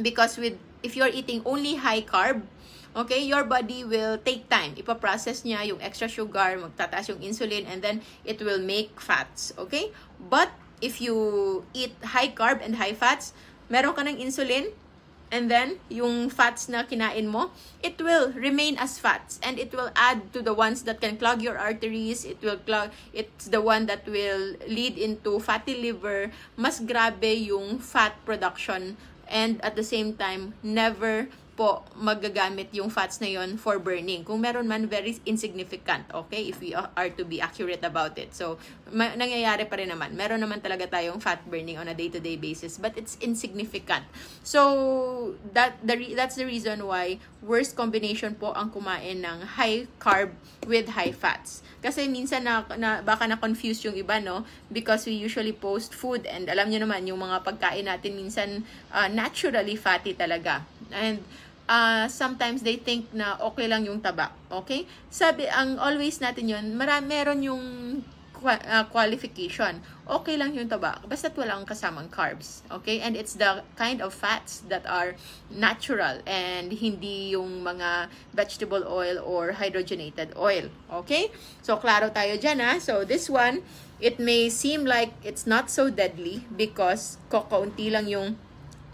[0.00, 2.42] Because with, if you're eating only high carb,
[2.96, 4.74] okay, your body will take time.
[4.76, 9.52] Ipaprocess niya yung extra sugar, magtataas yung insulin, and then it will make fats.
[9.58, 9.92] Okay?
[10.16, 10.48] But,
[10.80, 13.32] if you eat high carb and high fats,
[13.68, 14.72] meron ka ng insulin,
[15.30, 17.50] and then yung fats na kinain mo,
[17.82, 21.42] it will remain as fats and it will add to the ones that can clog
[21.42, 26.78] your arteries, it will clog it's the one that will lead into fatty liver, mas
[26.78, 28.96] grabe yung fat production
[29.28, 34.22] and at the same time never po magagamit yung fats na yon for burning.
[34.22, 36.52] Kung meron man, very insignificant, okay?
[36.52, 38.36] If we are to be accurate about it.
[38.36, 38.60] So,
[38.92, 40.12] nangyayari pa rin naman.
[40.12, 44.04] Meron naman talaga tayong fat burning on a day-to-day basis, but it's insignificant.
[44.44, 50.36] So, that the that's the reason why worst combination po ang kumain ng high carb
[50.68, 51.64] with high fats.
[51.80, 54.42] Kasi minsan na, na baka na-confuse yung iba, no?
[54.68, 59.06] Because we usually post food and alam niyo naman, yung mga pagkain natin minsan uh,
[59.06, 60.66] naturally fatty talaga.
[60.90, 61.22] And
[61.68, 64.32] uh, sometimes they think na okay lang yung taba.
[64.50, 64.86] Okay?
[65.10, 67.64] Sabi, ang always natin yun, marami, meron yung
[68.42, 69.82] uh, qualification.
[70.06, 72.62] Okay lang yung taba, basta't walang kasamang carbs.
[72.70, 73.02] Okay?
[73.02, 75.18] And it's the kind of fats that are
[75.50, 80.70] natural and hindi yung mga vegetable oil or hydrogenated oil.
[81.02, 81.30] Okay?
[81.62, 82.78] So, klaro tayo dyan ha.
[82.78, 83.66] So, this one,
[83.98, 88.38] it may seem like it's not so deadly because kakaunti lang yung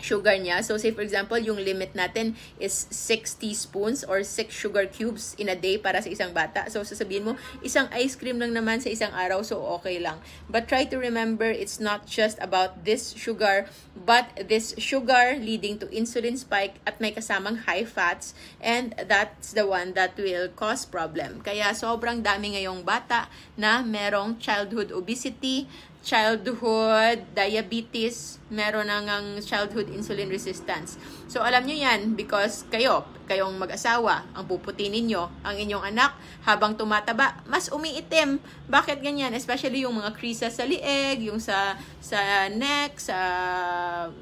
[0.02, 0.60] sugar niya.
[0.66, 5.48] So, say for example, yung limit natin is 6 teaspoons or 6 sugar cubes in
[5.48, 6.66] a day para sa isang bata.
[6.68, 10.18] So, sasabihin mo, isang ice cream lang naman sa isang araw, so okay lang.
[10.50, 15.86] But try to remember, it's not just about this sugar, but this sugar leading to
[15.94, 21.40] insulin spike at may kasamang high fats, and that's the one that will cause problem.
[21.46, 25.70] Kaya sobrang dami ngayong bata na merong childhood obesity,
[26.02, 30.98] childhood diabetes, meron na ngang childhood insulin resistance.
[31.30, 36.12] So, alam nyo yan because kayo, kayong mag-asawa, ang puputi ninyo, ang inyong anak,
[36.44, 38.42] habang tumataba, mas umiitim.
[38.68, 39.32] Bakit ganyan?
[39.32, 43.18] Especially yung mga creases sa lieg, yung sa, sa neck, sa,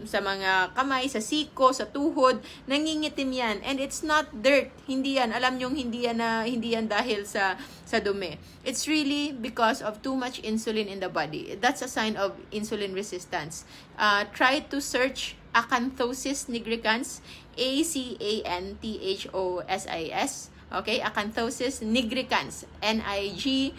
[0.05, 2.39] sa mga kamay, sa siko, sa tuhod,
[2.71, 3.57] nangingitim yan.
[3.67, 4.71] And it's not dirt.
[4.87, 5.35] Hindi yan.
[5.35, 7.59] Alam nyo, hindi yan, na, hindi yan dahil sa,
[7.91, 8.39] sa dumi.
[8.63, 11.59] It's really because of too much insulin in the body.
[11.59, 13.67] That's a sign of insulin resistance.
[13.99, 17.19] Uh, try to search acanthosis nigricans,
[17.59, 18.71] A-C-A-N-T-H-O-S-I-S.
[20.71, 23.75] Okay, acanthosis nigricans, N-I-G-R-I-C-A-N-S.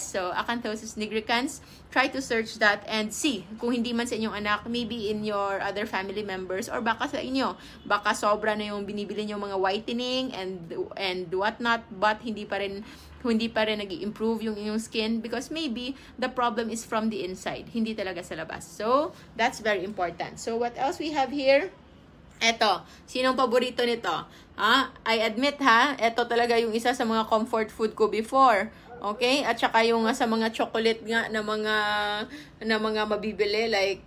[0.00, 1.60] So, acanthosis nigricans,
[1.92, 5.60] try to search that and see kung hindi man sa inyong anak, maybe in your
[5.60, 7.54] other family members or baka sa inyo.
[7.84, 12.80] Baka sobra na yung binibili nyo mga whitening and and whatnot, but hindi pa rin
[13.22, 17.22] hindi pa rin nag improve yung inyong skin because maybe the problem is from the
[17.22, 18.66] inside, hindi talaga sa labas.
[18.66, 20.42] So, that's very important.
[20.42, 21.70] So, what else we have here?
[22.42, 24.10] Eto, sinong paborito nito?
[24.58, 24.90] Ha?
[25.06, 28.74] I admit ha, eto talaga yung isa sa mga comfort food ko before.
[29.02, 29.42] Okay?
[29.42, 31.76] At saka yung sa mga chocolate nga na mga
[32.62, 34.02] na mga mabibili like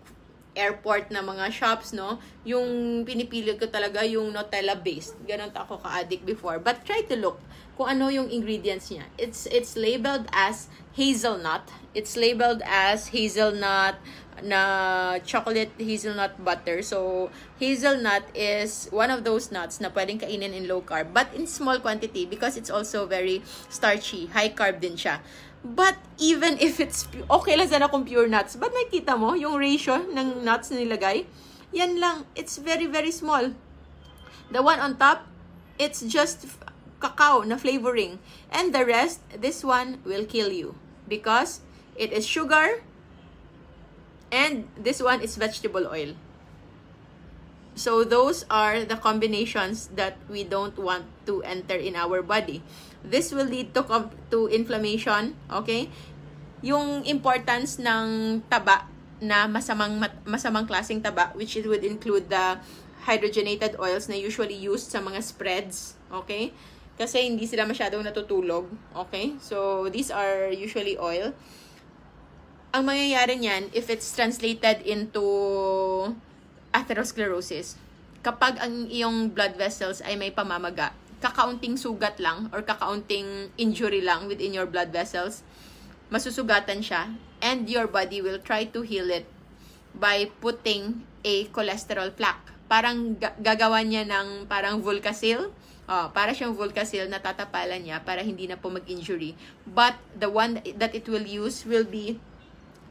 [0.56, 2.18] airport na mga shops, no?
[2.48, 5.20] Yung pinipili ko talaga yung Nutella based.
[5.28, 6.58] Ganon ako ka-addict before.
[6.64, 7.44] But try to look
[7.76, 9.04] kung ano yung ingredients niya.
[9.20, 11.68] It's it's labeled as hazelnut.
[11.92, 14.00] It's labeled as hazelnut
[14.44, 16.82] na chocolate hazelnut butter.
[16.82, 17.30] So,
[17.60, 21.80] hazelnut is one of those nuts na pwedeng kainin in low carb, but in small
[21.80, 24.28] quantity because it's also very starchy.
[24.28, 25.24] High carb din siya.
[25.66, 30.04] But even if it's, okay lang sana kung pure nuts, but nakita mo yung ratio
[30.04, 31.26] ng nuts na nilagay?
[31.72, 32.30] Yan lang.
[32.36, 33.52] It's very, very small.
[34.52, 35.26] The one on top,
[35.82, 36.46] it's just
[37.02, 38.20] cacao na flavoring.
[38.54, 40.78] And the rest, this one will kill you.
[41.10, 41.62] Because
[41.98, 42.86] it is sugar,
[44.36, 46.12] and this one is vegetable oil.
[47.76, 52.60] So those are the combinations that we don't want to enter in our body.
[53.04, 53.84] This will lead to
[54.32, 55.88] to inflammation, okay?
[56.64, 58.92] Yung importance ng taba
[59.24, 62.60] na masamang masamang klaseng taba which it would include the
[63.08, 66.56] hydrogenated oils na usually used sa mga spreads, okay?
[66.96, 69.36] Kasi hindi sila masyadong natutulog, okay?
[69.44, 71.36] So these are usually oil
[72.76, 75.24] ang mangyayari niyan, if it's translated into
[76.76, 77.80] atherosclerosis.
[78.20, 80.92] Kapag ang iyong blood vessels ay may pamamaga,
[81.24, 85.40] kakaunting sugat lang or kakaunting injury lang within your blood vessels,
[86.12, 89.24] masusugatan siya and your body will try to heal it
[89.96, 92.52] by putting a cholesterol plaque.
[92.68, 95.48] Parang gagawa niya ng parang Volcasil.
[95.86, 99.38] Oh, para siyang Volcasil na tatapalan niya para hindi na po mag-injury.
[99.64, 102.20] But the one that it will use will be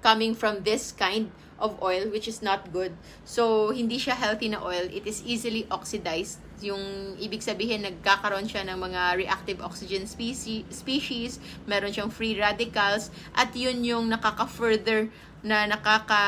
[0.05, 2.93] coming from this kind of oil which is not good.
[3.25, 4.85] So, hindi siya healthy na oil.
[4.93, 6.45] It is easily oxidized.
[6.61, 13.09] Yung ibig sabihin, nagkakaroon siya ng mga reactive oxygen species, species meron siyang free radicals,
[13.33, 15.09] at yun yung nakaka-further
[15.45, 16.25] na nakaka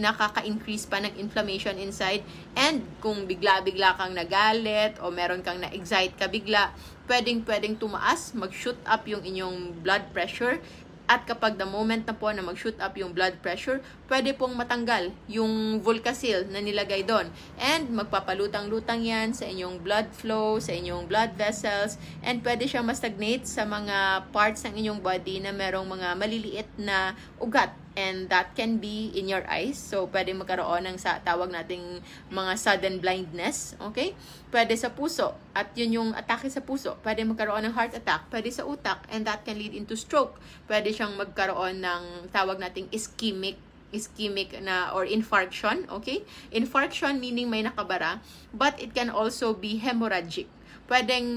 [0.00, 2.24] nakaka-increase pa ng inflammation inside
[2.56, 6.72] and kung bigla-bigla kang nagalit o meron kang na-excite ka bigla,
[7.04, 10.56] pwedeng-pwedeng tumaas, mag-shoot up yung inyong blood pressure
[11.04, 15.12] at kapag the moment na po na mag-shoot up yung blood pressure, pwede pong matanggal
[15.28, 17.28] yung Volcasil na nilagay doon.
[17.60, 23.44] And magpapalutang-lutang yan sa inyong blood flow, sa inyong blood vessels, and pwede siya ma-stagnate
[23.44, 28.78] sa mga parts ng inyong body na merong mga maliliit na ugat and that can
[28.78, 29.78] be in your eyes.
[29.78, 34.14] So, pwede magkaroon ng sa tawag nating mga sudden blindness, okay?
[34.50, 36.98] Pwede sa puso, at yun yung atake sa puso.
[37.02, 40.38] Pwede magkaroon ng heart attack, pwede sa utak, and that can lead into stroke.
[40.66, 43.58] Pwede siyang magkaroon ng tawag nating ischemic
[43.94, 46.26] ischemic na or infarction, okay?
[46.50, 48.18] Infarction meaning may nakabara,
[48.50, 50.50] but it can also be hemorrhagic
[50.84, 51.28] pwedeng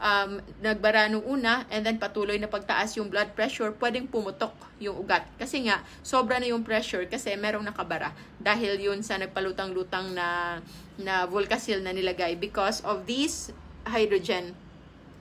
[0.00, 0.30] um,
[0.64, 5.28] nagbara nung una and then patuloy na pagtaas yung blood pressure, pwedeng pumutok yung ugat.
[5.36, 10.58] Kasi nga, sobra na yung pressure kasi merong nakabara dahil yun sa nagpalutang-lutang na,
[10.96, 13.52] na Volcasil na nilagay because of these
[13.84, 14.56] hydrogen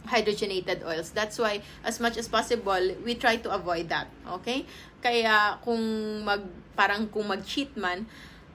[0.07, 1.11] hydrogenated oils.
[1.11, 4.07] That's why, as much as possible, we try to avoid that.
[4.41, 4.65] Okay?
[5.03, 5.77] Kaya, kung
[6.23, 6.41] mag,
[6.73, 8.07] parang kung mag-cheat man,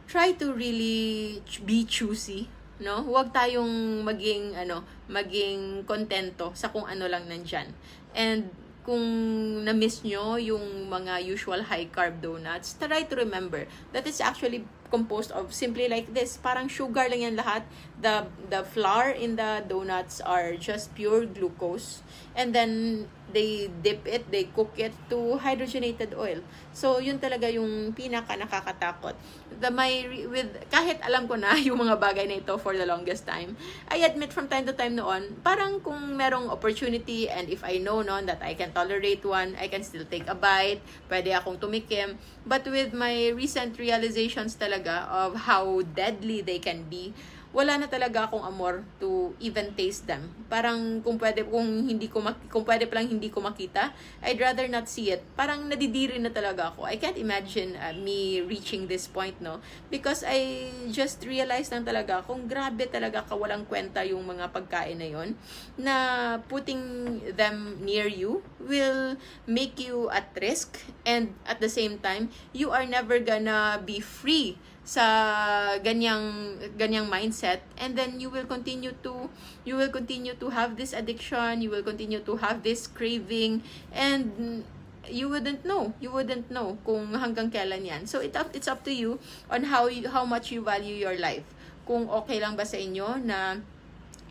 [0.09, 2.49] try to really be choosy
[2.83, 3.05] no?
[3.05, 7.71] Huwag tayong maging ano, maging kontento sa kung ano lang nandiyan.
[8.15, 8.51] And
[8.85, 9.01] kung
[9.65, 13.65] na-miss nyo yung mga usual high carb donuts, try to remember
[13.97, 14.61] that it's actually
[14.93, 16.37] composed of simply like this.
[16.37, 17.65] Parang sugar lang yan lahat.
[17.99, 22.05] The, the flour in the donuts are just pure glucose.
[22.37, 26.39] And then, they dip it, they cook it to hydrogenated oil.
[26.71, 29.19] So, yun talaga yung pinaka nakakatakot.
[29.59, 33.27] The my, with, kahit alam ko na yung mga bagay na ito for the longest
[33.27, 33.59] time,
[33.91, 38.07] I admit from time to time noon, parang kung merong opportunity and if I know
[38.07, 40.79] noon that I can tolerate one, I can still take a bite,
[41.11, 42.17] pwede akong tumikim.
[42.47, 47.11] But with my recent realizations talaga of how deadly they can be,
[47.55, 50.27] wala na talaga akong amor to even taste them.
[50.51, 52.19] Parang kung pwede, kung hindi ko,
[52.51, 53.95] kung pwede palang hindi ko makita,
[54.27, 55.23] I'd rather not see it.
[55.39, 56.83] Parang nadidiri na talaga ako.
[56.83, 59.63] I can't imagine uh, me reaching this point, no?
[59.87, 65.07] Because I just realized lang talaga kung grabe talaga kawalang kwenta yung mga pagkain na
[65.07, 65.39] yon
[65.79, 65.95] na
[66.51, 69.15] putting them near you will
[69.47, 74.59] make you at risk and at the same time, you are never gonna be free
[74.85, 77.65] sa ganyang ganyang mindset.
[77.81, 79.33] And then you will continue to
[79.65, 83.65] you will continue to have this addiction you will continue to have this craving
[83.97, 84.63] and
[85.09, 88.03] you wouldn't know you wouldn't know kung hanggang kailan yan.
[88.05, 89.17] So it it's up to you
[89.49, 91.49] on how you, how much you value your life.
[91.89, 93.65] Kung okay lang ba sa inyo na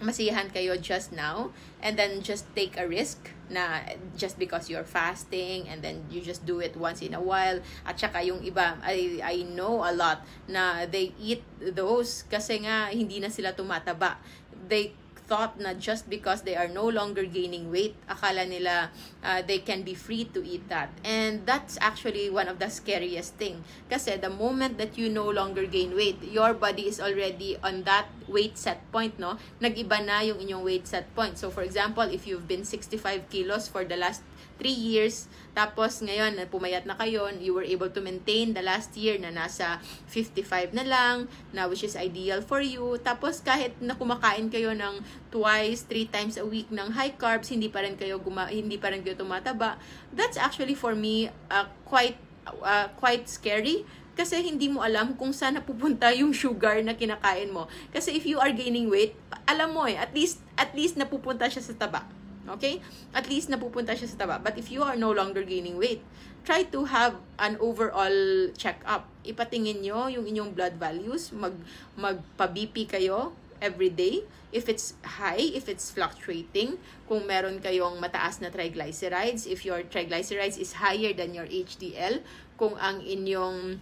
[0.02, 1.50] masiyahan kayo just now
[1.82, 3.84] and then just take a risk na
[4.16, 7.60] just because you're fasting and then you just do it once in a while.
[7.84, 12.92] At saka yung iba I, I know a lot na they eat those kasi nga
[12.92, 14.20] hindi na sila tumataba.
[14.68, 14.96] They
[15.34, 18.94] thought na just because they are no longer gaining weight, akala nila
[19.26, 20.94] uh, they can be free to eat that.
[21.02, 23.66] And that's actually one of the scariest thing.
[23.90, 28.06] Kasi the moment that you no longer gain weight, your body is already on that
[28.30, 29.42] weight set point, no?
[29.58, 31.42] Nag-iba na yung inyong weight set point.
[31.42, 34.22] So for example, if you've been 65 kilos for the last
[34.64, 39.22] 3 years, tapos ngayon, pumayat na kayo, you were able to maintain the last year
[39.22, 39.78] na nasa
[40.10, 41.16] 55 na lang,
[41.54, 42.98] na which is ideal for you.
[43.06, 47.70] Tapos kahit na kumakain kayo ng twice, three times a week ng high carbs, hindi
[47.70, 49.78] pa rin kayo guma hindi pa rin kayo tumataba.
[50.10, 52.18] That's actually for me uh, quite
[52.50, 57.66] uh, quite scary kasi hindi mo alam kung saan napupunta yung sugar na kinakain mo.
[57.90, 59.18] Kasi if you are gaining weight,
[59.50, 62.06] alam mo eh, at least at least napupunta siya sa taba.
[62.48, 62.84] Okay?
[63.16, 64.38] At least napupunta siya sa taba.
[64.42, 66.04] But if you are no longer gaining weight,
[66.44, 69.08] try to have an overall check-up.
[69.24, 71.32] Ipatingin nyo yung inyong blood values.
[71.32, 71.56] Mag,
[71.96, 73.32] magpa-BP kayo
[73.64, 74.28] every day.
[74.52, 76.78] If it's high, if it's fluctuating,
[77.08, 82.22] kung meron kayong mataas na triglycerides, if your triglycerides is higher than your HDL,
[82.60, 83.82] kung ang inyong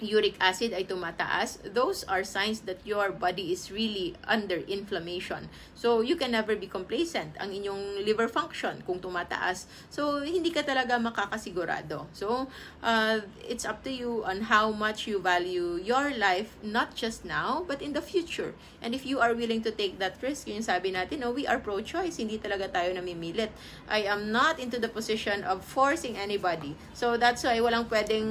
[0.00, 5.48] uric acid ay tumataas, those are signs that your body is really under inflammation.
[5.80, 7.40] So, you can never be complacent.
[7.40, 12.04] Ang inyong liver function, kung tumataas, so, hindi ka talaga makakasigurado.
[12.12, 12.52] So,
[12.84, 17.64] uh, it's up to you on how much you value your life, not just now,
[17.64, 18.52] but in the future.
[18.84, 21.56] And if you are willing to take that risk, yung sabi natin, no, we are
[21.56, 23.48] pro-choice, hindi talaga tayo namimilit.
[23.88, 26.76] I am not into the position of forcing anybody.
[26.92, 28.28] So, that's why walang pwedeng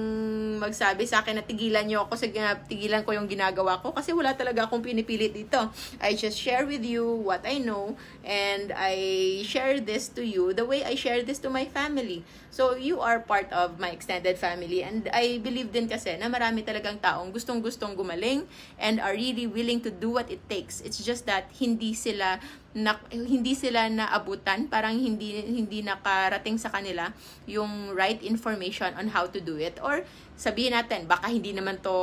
[0.62, 2.30] magsabi sa akin na tigilan nyo ako sa
[2.70, 5.74] tigilan ko yung ginagawa ko kasi wala talaga akong pinipilit dito.
[5.98, 10.66] I just share with you what I know and I share this to you the
[10.66, 12.24] way I share this to my family.
[12.50, 16.66] So you are part of my extended family and I believe din kasi na marami
[16.66, 20.82] talagang taong gustong-gustong gumaling and are really willing to do what it takes.
[20.82, 22.42] It's just that hindi sila
[22.78, 27.10] na, hindi sila naabutan, parang hindi hindi nakarating sa kanila
[27.50, 29.82] yung right information on how to do it.
[29.82, 30.06] Or
[30.38, 31.98] sabihin natin baka hindi naman to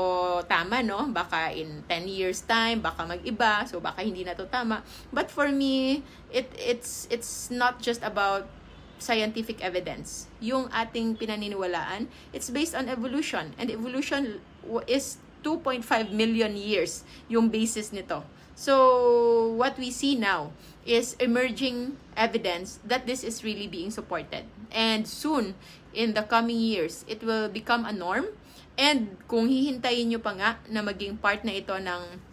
[0.50, 1.06] tama no?
[1.14, 4.82] Baka in 10 years time baka mag-iba so baka hindi na to tama.
[5.14, 6.02] But for me
[6.34, 8.50] it it's it's not just about
[8.98, 10.26] scientific evidence.
[10.42, 13.54] Yung ating pinaniniwalaan it's based on evolution.
[13.54, 14.42] And evolution
[14.90, 18.26] is 2.5 million years yung basis nito
[18.56, 20.56] So, what we see now
[20.88, 24.48] is emerging evidence that this is really being supported.
[24.72, 25.60] And soon,
[25.92, 28.32] in the coming years, it will become a norm.
[28.80, 32.24] And kung hihintayin nyo pa nga na maging part na ito ng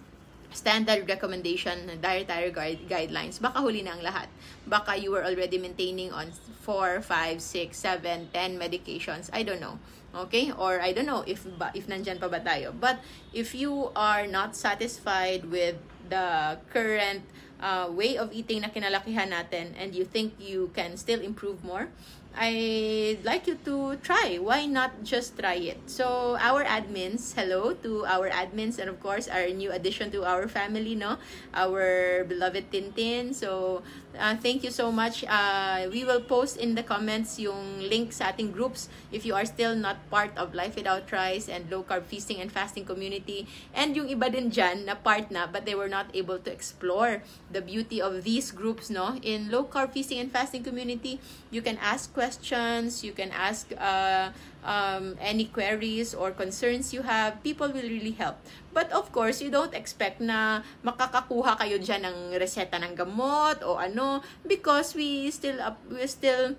[0.56, 4.32] standard recommendation na dietary guide, guidelines, baka huli na ang lahat.
[4.64, 6.32] Baka you were already maintaining on
[6.64, 9.28] 4, 5, 6, 7, 10 medications.
[9.34, 9.76] I don't know.
[10.16, 10.56] Okay?
[10.56, 11.44] Or I don't know if
[11.76, 12.72] if nandyan pa ba tayo.
[12.72, 13.04] But
[13.36, 15.76] if you are not satisfied with
[16.10, 17.24] the current
[17.64, 21.88] uh, way of eating na kinalakihan natin and you think you can still improve more,
[22.34, 24.41] I'd like you to try.
[24.41, 25.78] Why not just try it?
[25.86, 30.49] So, our admins, hello to our admins and of course our new addition to our
[30.49, 31.22] family, no?
[31.54, 33.38] Our beloved Tintin.
[33.38, 33.86] So,
[34.20, 35.24] uh, thank you so much.
[35.28, 39.45] Uh, we will post in the comments yung link sa ating groups if you are
[39.45, 43.47] still not part of Life Without Rice and Low Carb Feasting and Fasting Community.
[43.74, 47.24] And yung iba din dyan na part na but they were not able to explore
[47.51, 49.18] the beauty of these groups, no?
[49.22, 54.30] In Low Carb Feasting and Fasting Community, you can ask questions you can ask uh,
[54.64, 57.43] um, any queries or concerns you have.
[57.43, 58.39] People will really help.
[58.74, 63.78] But of course, you don't expect na makakakuha kayo dyan ng reseta ng gamot o
[63.78, 66.57] ano because we still uh, we still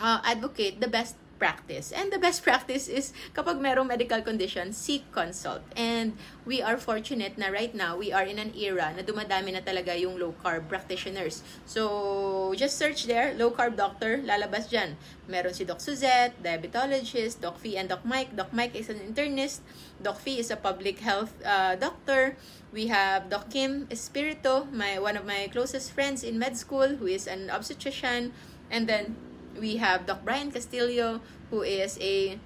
[0.00, 1.92] uh, advocate the best practice.
[1.92, 5.60] And the best practice is kapag merong medical condition, seek consult.
[5.76, 6.16] And
[6.48, 9.92] we are fortunate na right now, we are in an era na dumadami na talaga
[9.92, 11.44] yung low carb practitioners.
[11.68, 14.96] So, just search there, low carb doctor, lalabas dyan.
[15.28, 18.32] Meron si Doc Suzette, diabetologist, Doc Fee and Doc Mike.
[18.32, 19.60] Doc Mike is an internist.
[20.00, 22.40] Doc Fee is a public health uh, doctor.
[22.72, 27.04] We have Doc Kim Espirito, my one of my closest friends in med school, who
[27.04, 28.32] is an obstetrician.
[28.72, 32.38] And then we have Doc Brian Castillo, who is a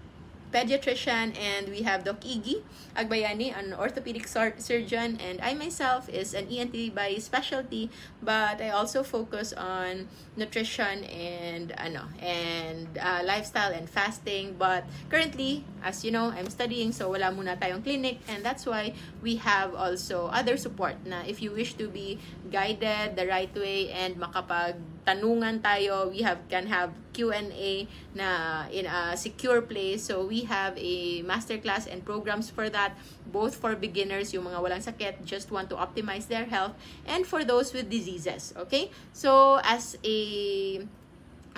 [0.52, 2.62] pediatrician, and we have Doc Iggy
[2.98, 9.06] Agbayani, an orthopedic surgeon, and I myself is an ENT by specialty, but I also
[9.06, 14.58] focus on nutrition and ano and uh, lifestyle and fasting.
[14.58, 18.98] But currently, as you know, I'm studying, so wala muna tayong clinic, and that's why
[19.22, 22.18] we have also other support na if you wish to be
[22.50, 24.74] guided the right way and makapag
[25.08, 30.06] tanungan tayo, we have can have Q&A na in a secure place.
[30.06, 32.87] So we have a masterclass and programs for that
[33.28, 36.72] both for beginners, yung mga walang sakit, just want to optimize their health
[37.06, 38.90] and for those with diseases, okay?
[39.12, 40.18] So as a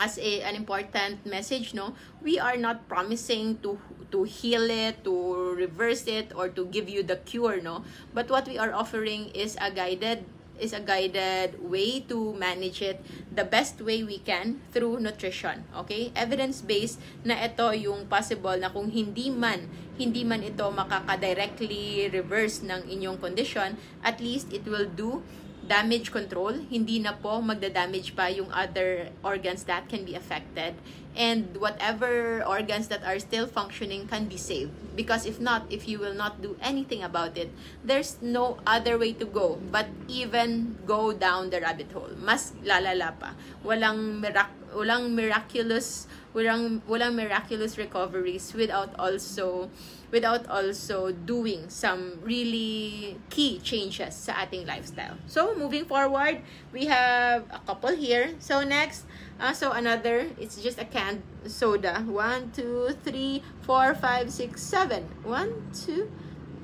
[0.01, 1.93] as a an important message no
[2.25, 3.77] we are not promising to
[4.09, 5.13] to heal it to
[5.55, 7.85] reverse it or to give you the cure no
[8.17, 10.25] but what we are offering is a guided
[10.61, 13.01] is a guided way to manage it
[13.33, 15.65] the best way we can through nutrition.
[15.73, 16.13] Okay?
[16.15, 22.87] Evidence-based na ito yung possible na kung hindi man, hindi man ito makaka-directly reverse ng
[22.87, 25.25] inyong condition, at least it will do
[25.71, 30.75] damage control, hindi na po magda-damage pa yung other organs that can be affected.
[31.17, 34.71] And whatever organs that are still functioning can be saved.
[34.95, 37.51] Because if not, if you will not do anything about it,
[37.85, 42.15] there's no other way to go but even go down the rabbit hole.
[42.23, 43.35] Mas lalala pa.
[43.65, 49.67] Walang mirac walang miraculous walang walang miraculous recoveries without also
[50.11, 55.15] without also doing some really key changes sa ating lifestyle.
[55.27, 56.43] So, moving forward,
[56.75, 58.35] we have a couple here.
[58.43, 59.07] So, next,
[59.41, 62.01] uh, so another, it's just a canned soda.
[62.07, 65.09] One, two, three, four, five, six, seven.
[65.25, 66.11] One, two,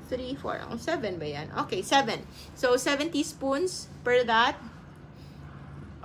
[0.09, 0.61] three, four.
[0.69, 1.51] Oh, seven ba yan?
[1.65, 2.25] Okay, seven.
[2.55, 4.55] So, 7 teaspoons per that.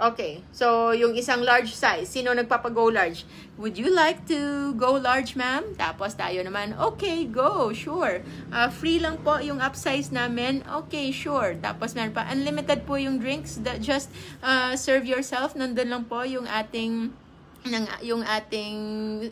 [0.03, 3.23] Okay, so yung isang large size, sino nagpapag-go large?
[3.55, 5.79] Would you like to go large, ma'am?
[5.79, 8.19] Tapos tayo naman, okay, go, sure.
[8.51, 10.67] Uh, free lang po yung upsize namin.
[10.67, 11.55] Okay, sure.
[11.55, 13.63] Tapos meron pa, unlimited po yung drinks.
[13.63, 14.11] That just
[14.43, 15.55] uh, serve yourself.
[15.55, 17.15] Nandun lang po yung ating
[17.63, 18.79] ng yung ating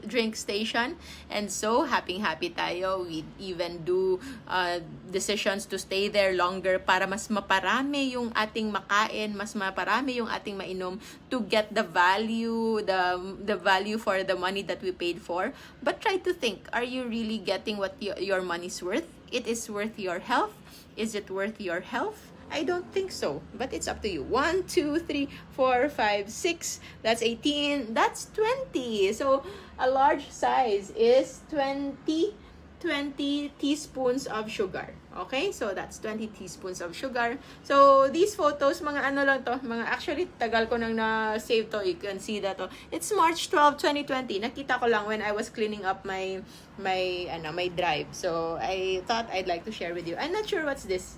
[0.06, 0.94] drink station.
[1.26, 3.02] And so happy happy tayo.
[3.02, 4.78] We even do uh,
[5.10, 10.54] decisions to stay there longer para mas maparami yung ating makain mas maparami yung ating
[10.54, 15.50] mainom to get the value the the value for the money that we paid for.
[15.82, 19.06] But try to think are you really getting what your money's worth?
[19.30, 20.54] It is worth your health?
[20.98, 24.22] Is it worth your health I don't think so, but it's up to you.
[24.24, 26.80] 1, 2, 3, 4, 5, 6.
[27.02, 27.94] That's 18.
[27.94, 29.12] That's 20.
[29.12, 29.44] So,
[29.78, 32.34] a large size is 20,
[32.80, 34.90] 20 teaspoons of sugar.
[35.16, 35.52] Okay?
[35.52, 37.38] So, that's 20 teaspoons of sugar.
[37.62, 41.86] So, these photos, mga ano lang to, mga actually, tagal ko nang na-save to.
[41.86, 42.68] You can see that to.
[42.90, 44.42] It's March 12, 2020.
[44.42, 46.42] Nakita ko lang when I was cleaning up my,
[46.78, 48.10] my, ano, my drive.
[48.10, 50.18] So, I thought I'd like to share with you.
[50.18, 51.14] I'm not sure what's this.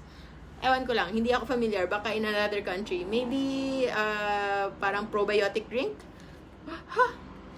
[0.63, 1.91] Ewan ko lang, hindi ako familiar.
[1.91, 3.03] Baka in another country.
[3.03, 5.99] Maybe, uh, parang probiotic drink?
[6.71, 7.07] Ha!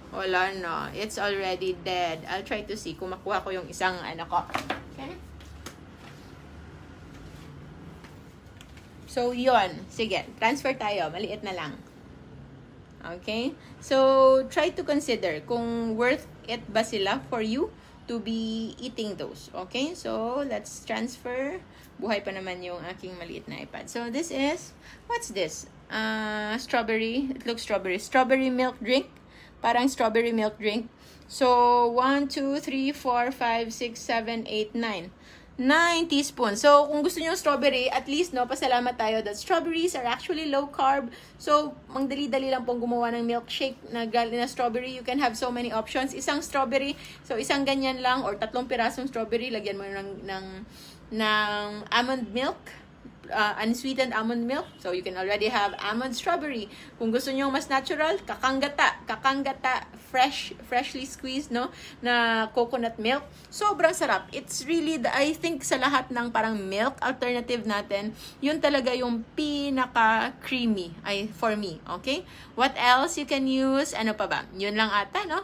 [0.09, 0.89] Wala na.
[0.89, 2.25] It's already dead.
[2.25, 4.41] I'll try to see kung makuha ko yung isang ano ko.
[4.97, 5.13] Okay?
[9.05, 11.13] So, yon Sige, transfer tayo.
[11.13, 11.77] Maliit na lang.
[13.21, 13.53] Okay?
[13.85, 17.69] So, try to consider kung worth it ba sila for you
[18.09, 19.53] to be eating those.
[19.53, 19.93] Okay?
[19.93, 21.61] So, let's transfer
[21.99, 23.87] buhay pa naman yung aking maliit na iPad.
[23.87, 24.75] So, this is,
[25.07, 25.67] what's this?
[25.87, 27.31] Uh, strawberry.
[27.31, 27.99] It looks strawberry.
[27.99, 29.07] Strawberry milk drink.
[29.61, 30.89] Parang strawberry milk drink.
[31.27, 35.11] So, 1, 2, 3, 4, 5, 6, 7, 8, 9.
[35.55, 36.59] 9 teaspoons.
[36.59, 40.67] So, kung gusto niyo strawberry, at least, no, pasalamat tayo that strawberries are actually low
[40.67, 41.07] carb.
[41.39, 44.91] So, mangdali-dali lang pong gumawa ng milkshake na galing na strawberry.
[44.91, 46.11] You can have so many options.
[46.11, 50.43] Isang strawberry, so isang ganyan lang, or tatlong pirasong strawberry, lagyan mo ng, ng
[51.11, 52.57] ng almond milk,
[53.29, 54.65] uh, unsweetened almond milk.
[54.81, 56.69] So, you can already have almond strawberry.
[56.97, 59.01] Kung gusto niyo mas natural, kakanggata.
[59.09, 61.69] Kakanggata, fresh, freshly squeezed, no?
[62.01, 63.25] Na coconut milk.
[63.49, 64.29] Sobrang sarap.
[64.31, 69.25] It's really, the, I think sa lahat ng parang milk alternative natin, yun talaga yung
[69.35, 71.81] pinaka-creamy ay, for me.
[71.99, 72.23] Okay?
[72.55, 73.91] What else you can use?
[73.93, 74.39] Ano pa ba?
[74.55, 75.43] Yun lang ata, no?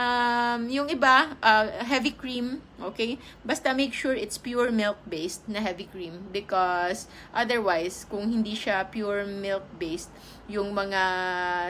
[0.00, 3.20] Um, yung iba, uh, heavy cream, okay?
[3.44, 7.04] Basta make sure it's pure milk-based na heavy cream because
[7.36, 10.08] otherwise, kung hindi siya pure milk-based,
[10.48, 11.02] yung mga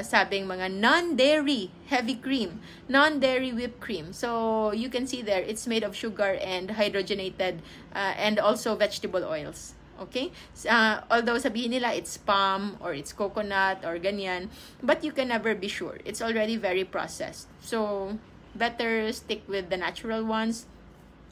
[0.07, 4.15] sabing mga non-dairy heavy cream, non-dairy whipped cream.
[4.15, 9.27] So, you can see there, it's made of sugar and hydrogenated uh, and also vegetable
[9.27, 9.75] oils.
[10.01, 10.33] Okay?
[10.65, 14.49] Uh, although sabihin nila it's palm or it's coconut or ganyan,
[14.81, 16.01] but you can never be sure.
[16.09, 17.53] It's already very processed.
[17.61, 18.17] So,
[18.57, 20.65] better stick with the natural ones.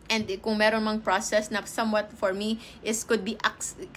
[0.09, 3.37] And kung meron mang process na somewhat for me is could be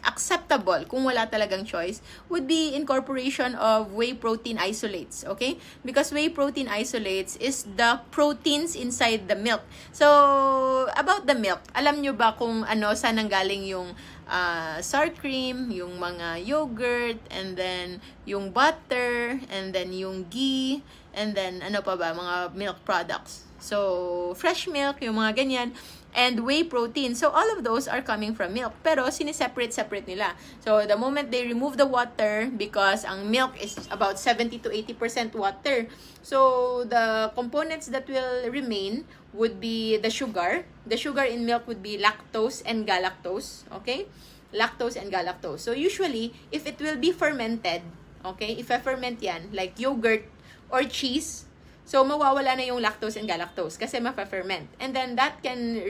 [0.03, 5.55] acceptable kung wala talagang choice would be incorporation of whey protein isolates, okay?
[5.88, 9.64] Because whey protein isolates is the proteins inside the milk.
[9.95, 13.95] So, about the milk, alam nyo ba kung ano saan nanggaling yung
[14.32, 20.84] uh, sour cream, yung mga yogurt, and then yung butter, and then yung ghee,
[21.16, 23.47] and then ano pa ba, mga milk products.
[23.62, 25.70] So, fresh milk, yung mga ganyan,
[26.16, 27.16] and whey protein.
[27.16, 28.74] So, all of those are coming from milk.
[28.84, 30.36] Pero, siniseparate-separate nila.
[30.59, 35.36] So, the moment they remove the water, because ang milk is about 70 to 80%
[35.36, 35.88] water.
[36.22, 40.66] So, the components that will remain would be the sugar.
[40.86, 43.64] The sugar in milk would be lactose and galactose.
[43.82, 44.07] Okay?
[44.53, 45.59] Lactose and galactose.
[45.59, 47.82] So, usually, if it will be fermented,
[48.26, 50.28] okay, if I ferment yan, like yogurt
[50.70, 51.45] or cheese,
[51.86, 54.70] So, mawawala na yung lactose and galactose kasi ma-ferment.
[54.80, 55.82] And then, that can,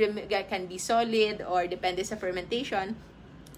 [0.50, 2.96] can be solid or depende sa fermentation.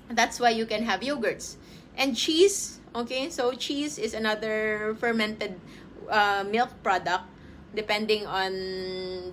[0.10, 1.56] That's why you can have yogurts.
[1.96, 3.30] And cheese, okay?
[3.30, 5.60] So, cheese is another fermented
[6.10, 7.32] uh, milk product
[7.74, 8.54] depending on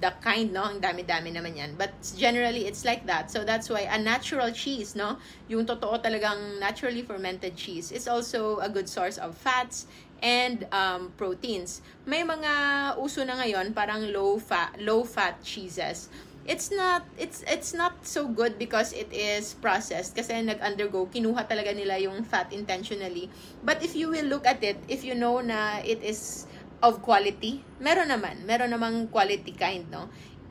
[0.00, 0.64] the kind, no?
[0.64, 1.76] Ang dami-dami naman yan.
[1.76, 3.30] But generally, it's like that.
[3.30, 5.20] So, that's why a natural cheese, no?
[5.48, 9.84] Yung totoo talagang naturally fermented cheese is also a good source of fats
[10.22, 11.80] and um, proteins.
[12.04, 16.08] May mga uso na ngayon parang low fat low fat cheeses.
[16.48, 21.76] It's not it's it's not so good because it is processed kasi nag-undergo kinuha talaga
[21.76, 23.28] nila yung fat intentionally.
[23.60, 26.48] But if you will look at it, if you know na it is
[26.80, 30.08] of quality, meron naman, meron namang quality kind, no?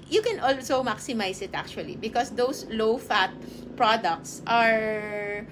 [0.09, 3.33] You can also maximize it actually because those low fat
[3.77, 5.45] products are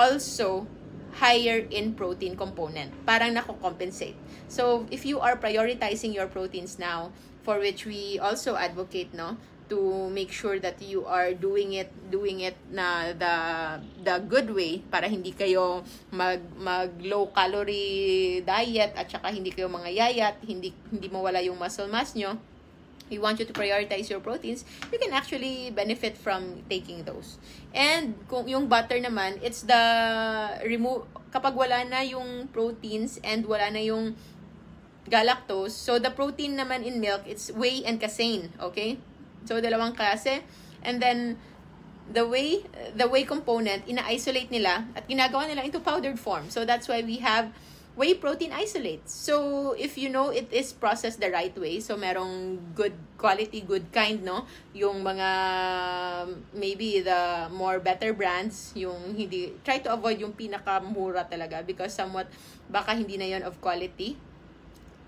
[0.00, 0.68] also
[1.16, 2.92] higher in protein component.
[3.04, 4.16] Parang nako-compensate.
[4.48, 9.36] So, if you are prioritizing your proteins now, for which we also advocate, no,
[9.72, 13.34] to make sure that you are doing it doing it na the
[14.04, 15.80] the good way para hindi kayo
[16.12, 21.56] mag mag low calorie diet at saka hindi kayo mga yayat, hindi hindi mawala yung
[21.56, 22.36] muscle mass nyo
[23.12, 27.36] we want you to prioritize your proteins, you can actually benefit from taking those.
[27.76, 29.84] And kung yung butter naman, it's the
[30.64, 34.16] remove kapag wala na yung proteins and wala na yung
[35.12, 35.76] galactose.
[35.76, 38.96] So the protein naman in milk, it's whey and casein, okay?
[39.44, 40.40] So dalawang klase.
[40.80, 41.36] And then
[42.08, 42.64] the whey,
[42.96, 46.48] the whey component, ina-isolate nila at ginagawa nila into powdered form.
[46.48, 47.52] So that's why we have
[47.92, 49.12] whey protein isolates.
[49.12, 53.92] So, if you know it is processed the right way, so merong good quality, good
[53.92, 54.48] kind, no?
[54.72, 55.28] Yung mga,
[56.56, 62.32] maybe the more better brands, yung hindi, try to avoid yung pinakamura talaga because somewhat,
[62.72, 64.16] baka hindi na yon of quality.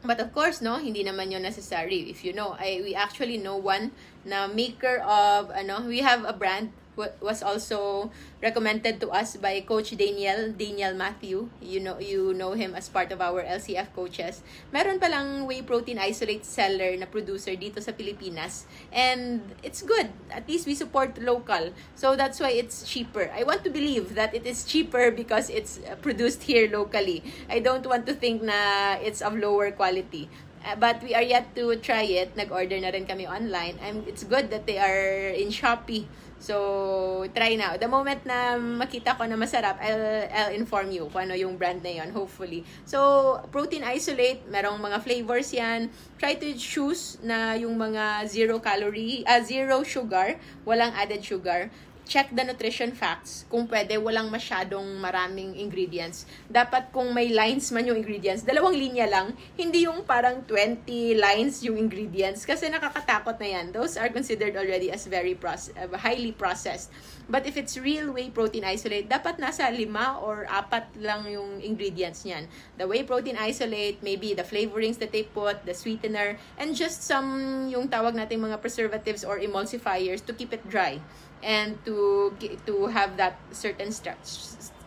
[0.05, 2.13] But of course, no, hindi naman yon necessary.
[2.13, 3.97] If you know, I, we actually know one
[4.29, 8.11] na maker of, ano, we have a brand was also
[8.43, 11.49] recommended to us by Coach Daniel, Daniel Matthew.
[11.61, 14.43] You know, you know him as part of our LCF coaches.
[14.73, 18.67] Meron palang whey protein isolate seller na producer dito sa Pilipinas.
[18.93, 20.11] And it's good.
[20.31, 21.75] At least we support local.
[21.95, 23.31] So that's why it's cheaper.
[23.35, 27.23] I want to believe that it is cheaper because it's produced here locally.
[27.51, 30.31] I don't want to think na it's of lower quality.
[30.65, 32.33] Uh, but we are yet to try it.
[32.37, 33.77] Nag-order na rin kami online.
[33.85, 36.09] And it's good that they are in Shopee.
[36.45, 37.81] So, try now.
[37.81, 41.81] The moment na makita ko na masarap, I'll, I'll inform you kung ano yung brand
[41.81, 42.69] na yon hopefully.
[42.85, 45.89] So, protein isolate, merong mga flavors yan.
[46.21, 50.37] Try to choose na yung mga zero calorie, uh, zero sugar,
[50.69, 51.73] walang added sugar
[52.05, 53.49] check the nutrition facts.
[53.49, 56.29] Kung pwede, walang masyadong maraming ingredients.
[56.47, 60.85] Dapat kung may lines man yung ingredients, dalawang linya lang, hindi yung parang 20
[61.17, 63.67] lines yung ingredients kasi nakakatakot na yan.
[63.73, 66.93] Those are considered already as very proce- uh, highly processed.
[67.25, 72.29] But if it's real whey protein isolate, dapat nasa lima or apat lang yung ingredients
[72.29, 72.45] niyan.
[72.77, 77.65] The whey protein isolate, maybe the flavorings that they put, the sweetener, and just some
[77.73, 81.01] yung tawag nating mga preservatives or emulsifiers to keep it dry
[81.45, 82.33] and to
[82.67, 83.93] to have that certain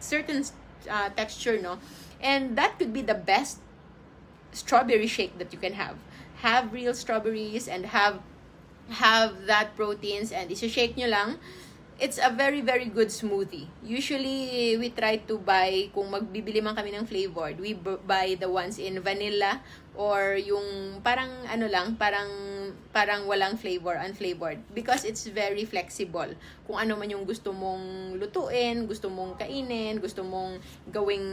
[0.01, 0.43] certain
[0.89, 1.77] uh, texture no?
[2.19, 3.61] And that could be the best
[4.51, 5.95] strawberry shake that you can have.
[6.41, 8.19] Have real strawberries and have
[8.89, 11.37] have that proteins and isa-shake nyo lang
[11.97, 13.65] it's a very very good smoothie.
[13.81, 17.73] Usually we try to buy kung magbibili man kami ng flavored, we
[18.05, 19.61] buy the ones in vanilla
[19.97, 22.29] or yung parang ano lang, parang
[22.93, 26.29] parang walang flavor, unflavored because it's very flexible.
[26.69, 30.61] Kung ano man yung gusto mong lutuin, gusto mong kainin, gusto mong
[30.93, 31.25] gawing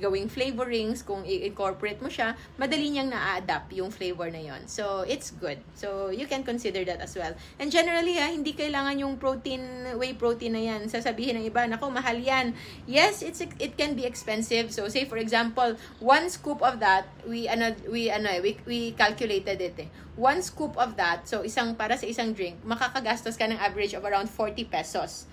[0.00, 4.64] gawing flavorings, kung i-incorporate mo siya, madali niyang na-adapt yung flavor na yon.
[4.64, 5.60] So it's good.
[5.76, 7.36] So you can consider that as well.
[7.60, 10.86] And generally ha, hindi kailangan yung protein whey protein na yan.
[10.86, 12.54] Sasabihin ng iba, nako mahal yan.
[12.86, 14.70] Yes, it's it can be expensive.
[14.70, 19.58] So say for example, one scoop of that, we ano we ano we, we calculated
[19.58, 19.90] it eh.
[20.14, 24.02] One scoop of that, so isang para sa isang drink, makakagastos ka ng average of
[24.06, 25.26] around 40 pesos.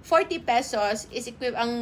[0.00, 1.72] 40 pesos is equip ang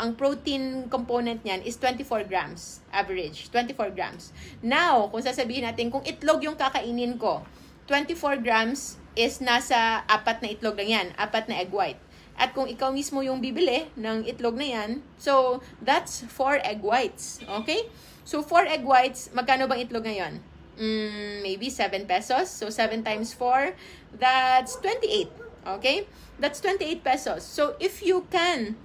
[0.00, 4.32] ang protein component niyan is 24 grams average 24 grams
[4.64, 7.44] now kung sasabihin natin kung itlog yung kakainin ko
[7.84, 11.98] 24 grams is nasa apat na itlog lang yan apat na egg white
[12.34, 17.38] at kung ikaw mismo yung bibili ng itlog na yan so that's 4 egg whites
[17.46, 17.86] okay
[18.24, 20.40] So, 4 egg whites, magkano bang itlog ngayon?
[20.80, 22.48] Mm, maybe 7 pesos.
[22.48, 23.76] So, 7 times 4,
[24.16, 25.28] that's 28.
[25.76, 26.08] Okay?
[26.40, 27.44] That's 28 pesos.
[27.44, 28.80] So, if you can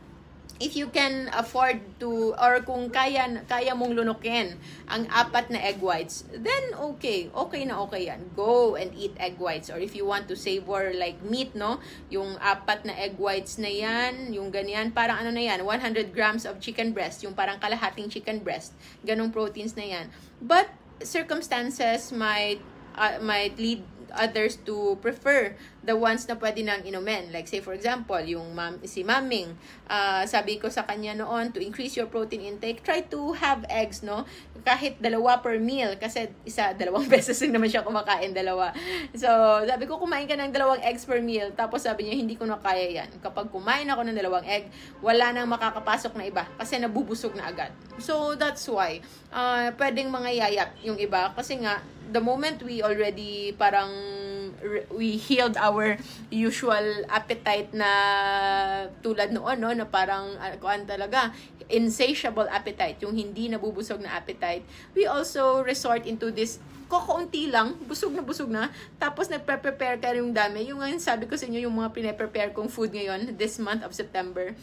[0.60, 4.60] if you can afford to or kung kaya kaya mong lunukin
[4.92, 8.20] ang apat na egg whites then okay okay na okay yan.
[8.36, 9.72] Go and eat egg whites.
[9.72, 11.80] Or if you want to savor like meat no?
[12.12, 16.44] Yung apat na egg whites na yan yung ganyan parang ano na yan 100 grams
[16.44, 18.76] of chicken breast yung parang kalahating chicken breast
[19.08, 20.06] ganong proteins na yan.
[20.44, 20.68] But
[21.00, 22.60] circumstances might
[23.00, 27.32] uh, might lead others to prefer the ones na pwede nang inumin.
[27.32, 29.56] Like say for example, yung mam, si Maming,
[29.88, 34.04] uh, sabi ko sa kanya noon, to increase your protein intake, try to have eggs,
[34.04, 34.28] no?
[34.68, 35.96] Kahit dalawa per meal.
[35.96, 38.76] Kasi isa, dalawang beses lang naman siya kumakain, dalawa.
[39.16, 39.30] So,
[39.66, 41.56] sabi ko, kumain ka ng dalawang eggs per meal.
[41.56, 43.10] Tapos sabi niya, hindi ko na kaya yan.
[43.24, 44.68] Kapag kumain ako ng dalawang egg,
[45.00, 46.44] wala nang makakapasok na iba.
[46.60, 47.72] Kasi nabubusog na agad.
[48.04, 49.00] So, that's why.
[49.32, 51.32] Uh, pwedeng mga yayat yung iba.
[51.34, 53.90] Kasi nga, the moment we already parang
[54.94, 55.98] we healed our
[56.30, 57.92] usual appetite na
[59.02, 61.34] tulad noon no na parang uh, kuan talaga
[61.70, 64.66] insatiable appetite yung hindi nabubusog na appetite
[64.98, 66.58] we also resort into this
[66.90, 70.66] kakaunti lang, busog na busog na, tapos nagpe-prepare ka yung dami.
[70.74, 73.94] Yung ngayon sabi ko sa inyo, yung mga pine-prepare kong food ngayon, this month of
[73.94, 74.58] September,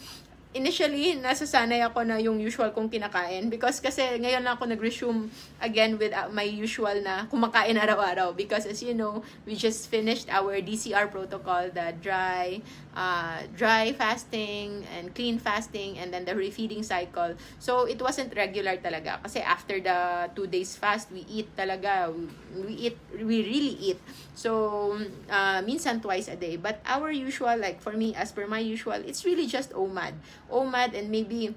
[0.56, 3.52] initially, nasasanay ako na yung usual kong kinakain.
[3.52, 5.28] Because kasi ngayon lang ako nag-resume
[5.60, 8.32] again with uh, my usual na kumakain araw-araw.
[8.32, 12.64] Because as you know, we just finished our DCR protocol, the dry,
[12.96, 17.36] uh, dry fasting and clean fasting and then the refeeding cycle.
[17.60, 19.20] So, it wasn't regular talaga.
[19.20, 22.08] Kasi after the two days fast, we eat talaga.
[22.56, 24.00] We eat, we really eat.
[24.32, 24.96] So,
[25.28, 26.56] uh, minsan twice a day.
[26.56, 30.16] But our usual, like for me, as per my usual, it's really just OMAD.
[30.50, 31.54] OMAD and maybe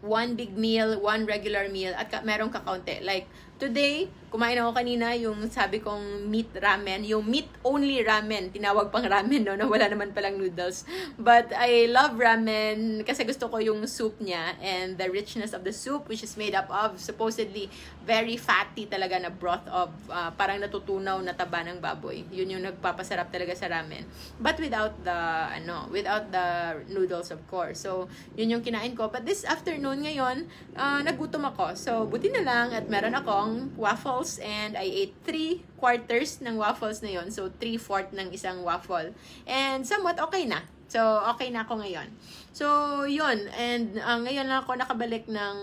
[0.00, 3.02] one big meal, one regular meal, at ka, merong kakaunti.
[3.02, 3.26] Like,
[3.58, 9.06] today, kumain ako kanina yung sabi kong meat ramen, yung meat only ramen, tinawag pang
[9.06, 10.84] ramen no, na wala naman palang noodles.
[11.16, 15.72] But I love ramen kasi gusto ko yung soup niya and the richness of the
[15.72, 17.72] soup which is made up of supposedly
[18.04, 22.26] very fatty talaga na broth of uh, parang natutunaw na taba ng baboy.
[22.28, 24.04] Yun yung nagpapasarap talaga sa ramen.
[24.42, 25.18] But without the
[25.54, 27.80] ano, without the noodles of course.
[27.86, 29.08] So, yun yung kinain ko.
[29.08, 31.78] But this afternoon ngayon, uh, nagutom ako.
[31.78, 36.58] So, buti na lang at meron akong waffles waffles and I ate 3 quarters ng
[36.58, 39.14] waffles na yon So, 3-4 ng isang waffle.
[39.46, 40.66] And somewhat okay na.
[40.90, 42.10] So, okay na ako ngayon.
[42.50, 42.66] So,
[43.06, 43.46] yun.
[43.54, 45.56] And uh, ngayon lang ako nakabalik ng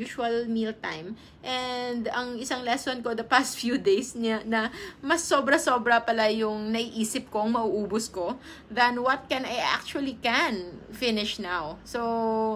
[0.00, 1.20] usual meal time.
[1.44, 4.72] And ang isang lesson ko the past few days niya na
[5.04, 8.40] mas sobra-sobra pala yung naiisip kong mauubos ko
[8.72, 11.76] than what can I actually can finish now.
[11.84, 12.00] So,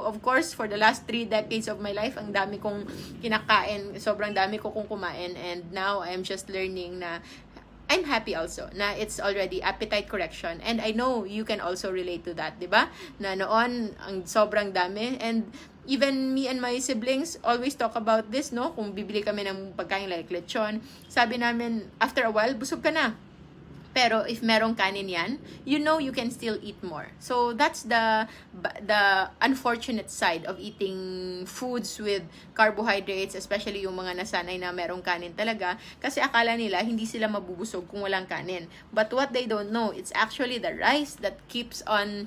[0.09, 2.89] of course, for the last three decades of my life, ang dami kong
[3.21, 5.37] kinakain, sobrang dami ko kong kumain.
[5.37, 7.21] And now, I'm just learning na
[7.85, 12.25] I'm happy also na it's already appetite correction and I know you can also relate
[12.25, 12.89] to that, 'di ba?
[13.21, 15.53] Na noon ang sobrang dami and
[15.87, 18.73] even me and my siblings always talk about this, no?
[18.73, 23.17] Kung bibili kami ng pagkain like lechon, sabi namin after a while busog ka na.
[23.95, 27.15] Pero if merong kanin yan, you know you can still eat more.
[27.23, 28.27] So that's the
[28.83, 32.27] the unfortunate side of eating foods with
[32.59, 35.79] carbohydrates, especially yung mga nasanay na merong kanin talaga.
[36.03, 38.67] Kasi akala nila hindi sila mabubusog kung walang kanin.
[38.91, 42.27] But what they don't know, it's actually the rice that keeps on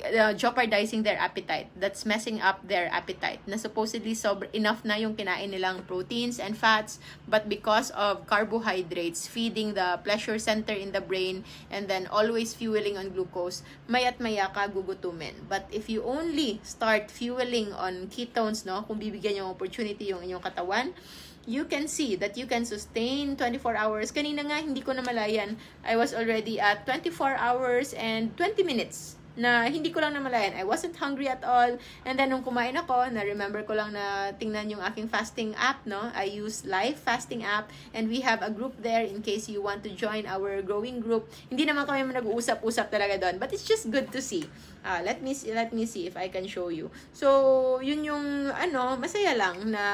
[0.00, 1.68] uh, jeopardizing their appetite.
[1.76, 3.40] That's messing up their appetite.
[3.46, 9.26] Na supposedly sober enough na yung kinain nilang proteins and fats, but because of carbohydrates
[9.28, 14.48] feeding the pleasure center in the brain and then always fueling on glucose, mayat maya
[14.50, 15.34] ka gugutumin.
[15.48, 20.42] But if you only start fueling on ketones, no, kung bibigyan yung opportunity yung inyong
[20.42, 20.96] katawan,
[21.42, 24.14] you can see that you can sustain 24 hours.
[24.14, 25.58] Kanina nga, hindi ko na malayan.
[25.82, 30.52] I was already at 24 hours and 20 minutes na hindi ko lang namalayan.
[30.56, 31.76] I wasn't hungry at all.
[32.04, 36.12] And then, nung kumain ako, na-remember ko lang na tingnan yung aking fasting app, no?
[36.12, 39.80] I use Life Fasting app and we have a group there in case you want
[39.84, 41.28] to join our growing group.
[41.48, 44.44] Hindi naman kami nag-uusap-usap talaga doon, but it's just good to see.
[44.82, 46.90] Uh, let me let me see if I can show you.
[47.14, 49.84] So, yun yung ano, masaya lang na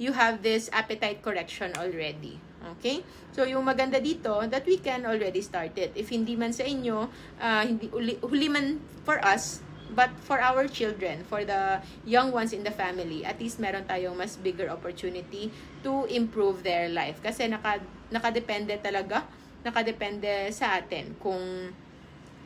[0.00, 2.40] you have this appetite correction already.
[2.78, 3.04] Okay?
[3.34, 5.92] So, yung maganda dito, that we can already start it.
[5.94, 7.08] If hindi man sa inyo,
[7.40, 9.60] uh, hindi, uli, huli man for us,
[9.92, 14.16] but for our children, for the young ones in the family, at least meron tayong
[14.16, 15.52] mas bigger opportunity
[15.84, 17.20] to improve their life.
[17.22, 17.78] Kasi naka,
[18.10, 19.22] nakadepende talaga,
[19.62, 21.70] nakadepende sa atin kung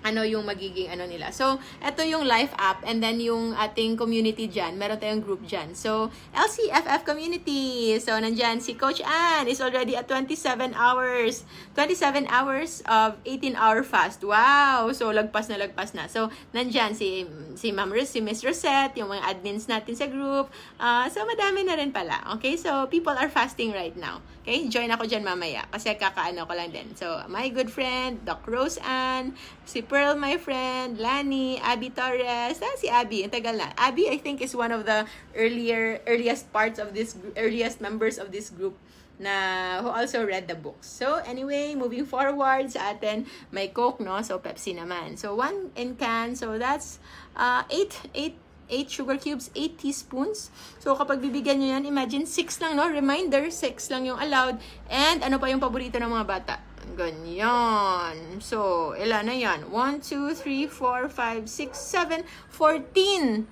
[0.03, 1.35] ano yung magiging ano nila.
[1.35, 4.79] So, ito yung life app and then yung ating community dyan.
[4.79, 5.75] Meron tayong group dyan.
[5.75, 7.99] So, LCFF community.
[7.99, 11.43] So, nandyan si Coach Ann is already at 27 hours.
[11.75, 14.23] 27 hours of 18-hour fast.
[14.23, 14.91] Wow!
[14.95, 16.07] So, lagpas na lagpas na.
[16.07, 17.27] So, nandyan si,
[17.59, 20.51] si Ma'am Riz, si Miss Rosette, yung mga admins natin sa group.
[20.79, 22.23] Uh, so, madami na rin pala.
[22.39, 22.55] Okay?
[22.55, 24.23] So, people are fasting right now.
[24.49, 24.65] Okay?
[24.73, 26.97] Join ako dyan mamaya kasi kakaano ko lang din.
[26.97, 29.37] So, my good friend, Doc Rose Ann,
[29.69, 32.57] si Pearl, my friend, Lani, Abby Torres.
[32.65, 33.77] Ah, si Abby, ang tagal na.
[33.77, 35.05] Abby, I think, is one of the
[35.37, 38.73] earlier, earliest parts of this, earliest members of this group.
[39.19, 40.87] na who also read the books.
[40.87, 44.23] So, anyway, moving forward sa atin, may Coke, no?
[44.23, 45.19] So, Pepsi naman.
[45.19, 46.39] So, one in can.
[46.39, 47.03] So, that's
[47.35, 50.53] uh, 8, 8 8 sugar cubes, 8 teaspoons.
[50.79, 52.87] So, kapag bibigyan nyo yan, imagine 6 lang, no?
[52.87, 54.61] Reminder, 6 lang yung allowed.
[54.93, 56.55] And ano pa yung paborito ng mga bata?
[56.97, 58.41] Ganyan.
[58.41, 59.69] So, ilan na yan?
[59.73, 63.45] 1, 2, 3, 4, 5, 6, 7, 14.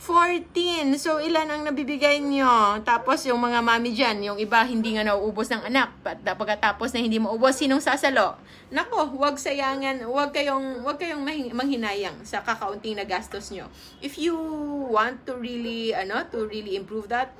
[0.00, 0.96] 14.
[0.96, 2.80] So, ilan ang nabibigay nyo?
[2.88, 5.92] Tapos, yung mga mami dyan, yung iba hindi nga nauubos ng anak.
[6.00, 8.40] But pagkatapos na hindi maubos, sinong sasalo?
[8.72, 11.20] Nako, wag sayangan, wag kayong, wag kayong
[11.52, 13.68] manghinayang sa kakaunting na gastos nyo.
[14.00, 14.40] If you
[14.88, 17.36] want to really, ano, to really improve that,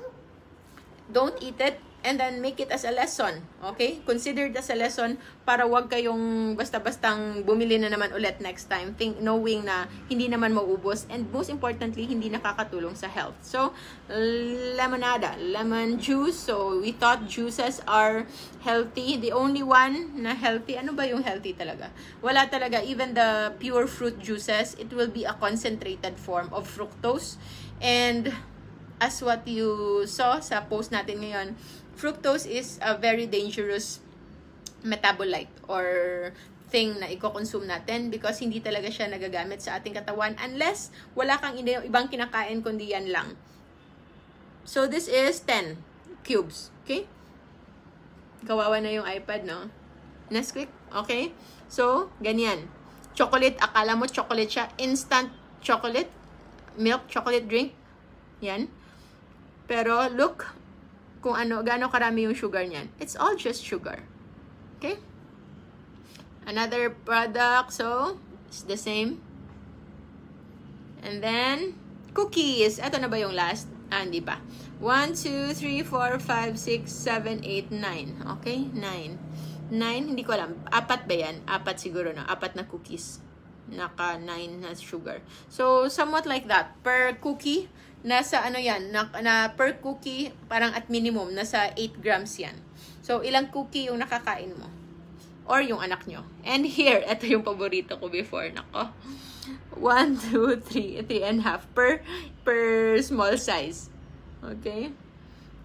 [1.09, 3.41] don't eat it and then make it as a lesson.
[3.61, 4.01] Okay?
[4.05, 8.93] Consider it as a lesson para wag kayong basta-bastang bumili na naman ulit next time,
[8.97, 13.37] think, knowing na hindi naman maubos and most importantly, hindi nakakatulong sa health.
[13.41, 13.73] So,
[14.77, 16.37] lemonada, lemon juice.
[16.37, 18.25] So, we thought juices are
[18.61, 19.17] healthy.
[19.17, 21.93] The only one na healthy, ano ba yung healthy talaga?
[22.21, 22.81] Wala talaga.
[22.81, 27.37] Even the pure fruit juices, it will be a concentrated form of fructose.
[27.81, 28.29] And
[29.01, 31.57] as what you saw sa post natin ngayon,
[32.01, 34.01] fructose is a very dangerous
[34.81, 36.33] metabolite or
[36.73, 41.53] thing na i-consume natin because hindi talaga siya nagagamit sa ating katawan unless wala kang
[41.61, 43.37] ibang kinakain kundi yan lang.
[44.65, 45.77] So, this is 10
[46.25, 46.73] cubes.
[46.81, 47.05] Okay?
[48.45, 49.69] Kawawa na yung iPad, no?
[50.33, 50.69] Nesquik.
[51.05, 51.33] Okay?
[51.67, 52.69] So, ganyan.
[53.17, 53.57] Chocolate.
[53.57, 54.69] Akala mo chocolate siya.
[54.77, 55.33] Instant
[55.65, 56.09] chocolate.
[56.77, 57.73] Milk chocolate drink.
[58.39, 58.69] Yan.
[59.65, 60.53] Pero, look,
[61.21, 62.89] kung ano, gaano karami yung sugar niyan.
[62.97, 64.01] It's all just sugar.
[64.81, 64.97] Okay?
[66.49, 68.17] Another product, so,
[68.49, 69.21] it's the same.
[71.05, 71.77] And then,
[72.17, 72.81] cookies.
[72.81, 73.69] Ito na ba yung last?
[73.93, 74.41] Ah, hindi pa.
[74.81, 78.41] 1, 2, 3, 4, 5, 6, 7, 8, 9.
[78.41, 78.65] Okay?
[78.73, 79.71] 9.
[79.71, 80.57] 9, hindi ko alam.
[80.73, 81.45] Apat ba yan?
[81.45, 82.25] Apat siguro na.
[82.25, 83.21] Apat na cookies.
[83.69, 85.21] Naka 9 na sugar.
[85.47, 86.75] So, somewhat like that.
[86.81, 87.69] Per cookie,
[88.01, 92.57] nasa ano yan, na, na per cookie, parang at minimum, nasa 8 grams yan.
[93.01, 94.69] So, ilang cookie yung nakakain mo?
[95.49, 96.25] Or yung anak nyo.
[96.45, 98.49] And here, ito yung paborito ko before.
[98.49, 98.93] Nako.
[99.77, 102.01] 1, 2, 3, 3 and half per,
[102.45, 103.89] per small size.
[104.41, 104.93] Okay?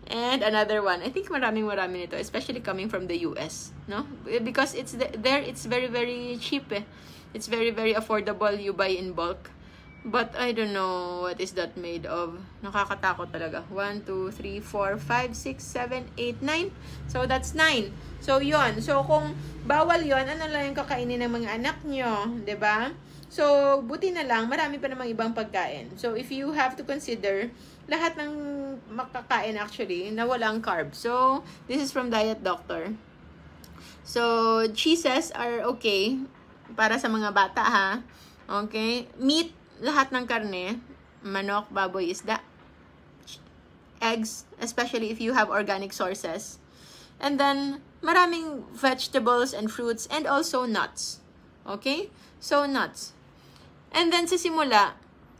[0.06, 1.02] And another one.
[1.02, 4.06] I think maraming marami nito, especially coming from the US, no?
[4.24, 6.86] Because it's the, there it's very very cheap eh.
[7.34, 9.50] It's very very affordable you buy in bulk.
[10.06, 12.38] But I don't know what is that made of.
[12.62, 13.66] Nakakatakot talaga.
[13.74, 16.70] 1, 2, 3, 4, 5, 6, 7, 8, 9.
[17.10, 17.90] So that's 9.
[18.22, 19.34] So yon So kung
[19.66, 22.30] bawal yon ano lang yung kakainin ng mga anak nyo?
[22.30, 22.78] ba diba?
[23.26, 25.98] So buti na lang, marami pa namang ibang pagkain.
[25.98, 27.50] So if you have to consider,
[27.90, 28.32] lahat ng
[28.94, 31.02] makakain actually na walang carbs.
[31.02, 32.94] So this is from Diet Doctor.
[34.06, 36.14] So cheeses are okay
[36.78, 37.88] para sa mga bata ha.
[38.46, 39.10] Okay?
[39.18, 40.80] Meat lahat ng karne,
[41.20, 42.40] manok, baboy, isda,
[44.00, 46.58] eggs, especially if you have organic sources.
[47.20, 51.20] And then, maraming vegetables and fruits and also nuts.
[51.64, 52.12] Okay?
[52.40, 53.16] So, nuts.
[53.90, 54.94] And then, sa simula,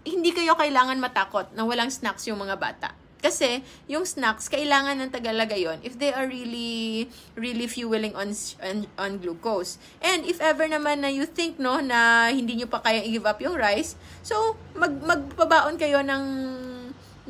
[0.07, 2.91] hindi kayo kailangan matakot na walang snacks yung mga bata.
[3.17, 8.85] Kasi, yung snacks, kailangan ng tagalaga yon if they are really, really fueling on, on,
[9.01, 9.81] on glucose.
[10.05, 13.41] And if ever naman na you think, no, na hindi nyo pa kaya i-give up
[13.41, 16.25] yung rice, so, mag, magpabaon kayo ng,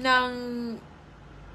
[0.03, 0.31] ng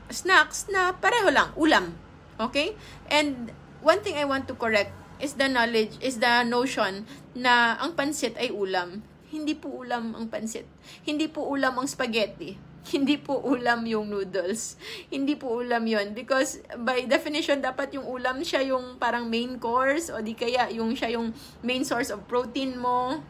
[0.08, 1.92] snacks na pareho lang, ulam.
[2.40, 2.80] Okay?
[3.12, 3.52] And,
[3.84, 7.04] one thing I want to correct is the knowledge, is the notion
[7.36, 9.04] na ang pansit ay ulam.
[9.28, 10.66] Hindi po ulam ang pansit.
[11.04, 14.76] Hindi po ulam ang spaghetti hindi po ulam yung noodles.
[15.14, 20.10] Hindi po ulam yon Because by definition, dapat yung ulam siya yung parang main course
[20.10, 21.30] o di kaya yung siya yung
[21.62, 23.22] main source of protein mo.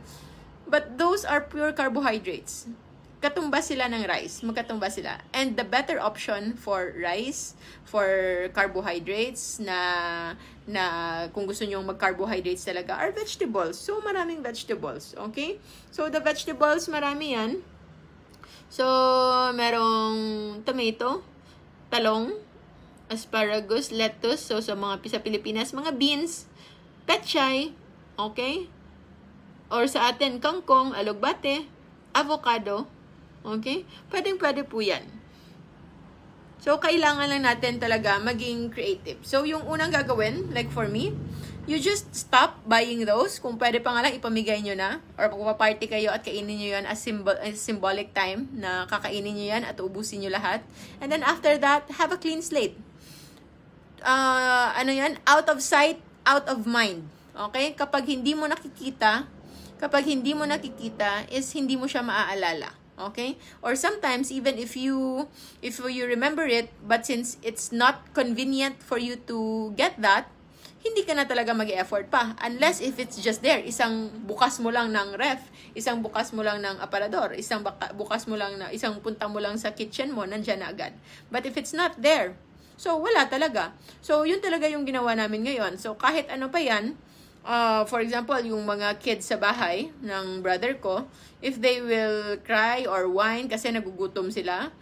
[0.72, 2.72] But those are pure carbohydrates.
[3.22, 4.42] Katumba sila ng rice.
[4.42, 5.20] Magkatumba sila.
[5.36, 7.54] And the better option for rice,
[7.86, 8.08] for
[8.56, 9.78] carbohydrates na
[10.66, 10.84] na
[11.30, 13.78] kung gusto niyo mag-carbohydrates talaga are vegetables.
[13.78, 15.14] So, maraming vegetables.
[15.30, 15.62] Okay?
[15.94, 17.62] So, the vegetables, marami yan
[18.72, 18.88] So,
[19.52, 21.20] merong tomato,
[21.92, 22.32] talong,
[23.12, 24.48] asparagus, lettuce.
[24.48, 26.48] So, sa mga sa Pilipinas, mga beans,
[27.04, 27.76] petchay,
[28.16, 28.72] okay?
[29.68, 31.68] Or sa atin, kangkong, alugbate,
[32.16, 32.88] avocado,
[33.44, 33.84] okay?
[34.08, 35.04] Pwedeng pwede po yan.
[36.64, 39.20] So, kailangan lang natin talaga maging creative.
[39.28, 41.12] So, yung unang gagawin, like for me,
[41.72, 43.40] you just stop buying those.
[43.40, 45.00] Kung pwede pa nga lang, ipamigay nyo na.
[45.16, 49.32] Or kung party kayo at kainin nyo yan as, symbol, as symbolic time na kakainin
[49.32, 50.60] nyo yan at ubusin nyo lahat.
[51.00, 52.76] And then after that, have a clean slate.
[54.04, 57.08] uh, ano yan, out of sight, out of mind.
[57.34, 57.74] Okay?
[57.78, 59.26] Kapag hindi mo nakikita,
[59.78, 62.74] kapag hindi mo nakikita, is hindi mo siya maaalala.
[63.02, 63.38] Okay?
[63.66, 65.26] Or sometimes, even if you,
[65.62, 70.30] if you remember it, but since it's not convenient for you to get that,
[70.82, 72.34] hindi ka na talaga mag-effort pa.
[72.42, 75.42] Unless if it's just there, isang bukas mo lang ng ref,
[75.78, 79.38] isang bukas mo lang ng aparador, isang baka, bukas mo lang na, isang punta mo
[79.38, 80.98] lang sa kitchen mo, nandyan na agad.
[81.30, 82.34] But if it's not there,
[82.82, 83.78] so wala talaga.
[84.02, 85.78] So yun talaga yung ginawa namin ngayon.
[85.78, 86.98] So kahit ano pa yan,
[87.46, 91.06] uh, for example, yung mga kids sa bahay ng brother ko,
[91.46, 94.74] if they will cry or whine kasi nagugutom sila,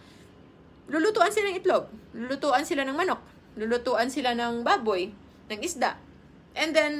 [0.88, 3.20] lulutuan sila ng itlog, lulutuan sila ng manok,
[3.60, 5.12] lulutuan sila ng baboy,
[5.50, 5.98] ng isda.
[6.50, 6.94] And then,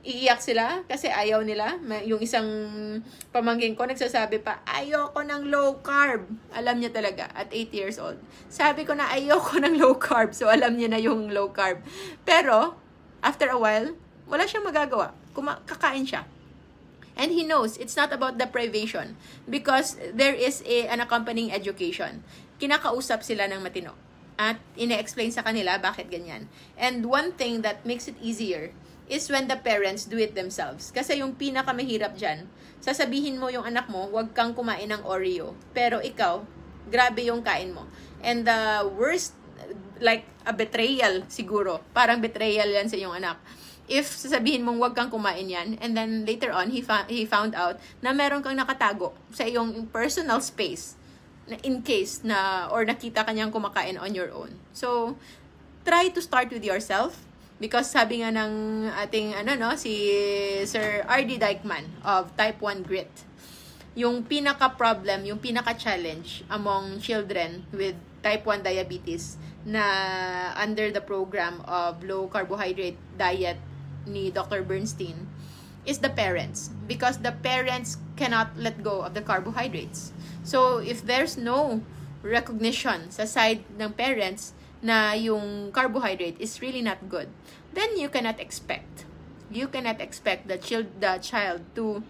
[0.00, 1.76] iiyak sila kasi ayaw nila.
[2.08, 2.48] Yung isang
[3.28, 6.24] pamangking ko nagsasabi pa, ayoko ng low carb.
[6.56, 8.16] Alam niya talaga, at 8 years old.
[8.48, 10.32] Sabi ko na ayoko ng low carb.
[10.32, 11.84] So, alam niya na yung low carb.
[12.24, 12.80] Pero,
[13.20, 13.92] after a while,
[14.24, 15.12] wala siyang magagawa.
[15.36, 16.24] Kuma- kakain siya.
[17.16, 19.16] And he knows it's not about deprivation
[19.48, 22.20] because there is a, an accompanying education.
[22.60, 24.05] Kinakausap sila ng matino
[24.36, 26.48] at ine-explain sa kanila bakit ganyan.
[26.76, 28.72] And one thing that makes it easier
[29.08, 30.92] is when the parents do it themselves.
[30.92, 32.46] Kasi yung pinakamahirap dyan,
[32.82, 35.56] sasabihin mo yung anak mo, huwag kang kumain ng Oreo.
[35.72, 36.42] Pero ikaw,
[36.90, 37.86] grabe yung kain mo.
[38.20, 39.32] And the worst,
[40.02, 41.80] like a betrayal siguro.
[41.94, 43.40] Parang betrayal yan sa iyong anak.
[43.86, 47.54] If sasabihin mong huwag kang kumain yan, and then later on, he, fa- he found
[47.54, 50.98] out na meron kang nakatago sa iyong personal space
[51.62, 54.58] in case na or nakita kanyang kumakain on your own.
[54.74, 55.14] So,
[55.86, 57.22] try to start with yourself
[57.62, 59.94] because sabi nga ng ating ano no si
[60.66, 63.10] Sir RD Dykman of Type 1 Grit.
[63.96, 69.82] Yung pinaka problem, yung pinaka challenge among children with type 1 diabetes na
[70.58, 73.56] under the program of low carbohydrate diet
[74.04, 74.62] ni Dr.
[74.62, 75.26] Bernstein
[75.86, 80.12] is the parents because the parents cannot let go of the carbohydrates.
[80.42, 81.80] So, if there's no
[82.22, 84.52] recognition sa side ng parents
[84.82, 87.30] na yung carbohydrate is really not good,
[87.72, 89.06] then you cannot expect.
[89.50, 92.02] You cannot expect the child, the child to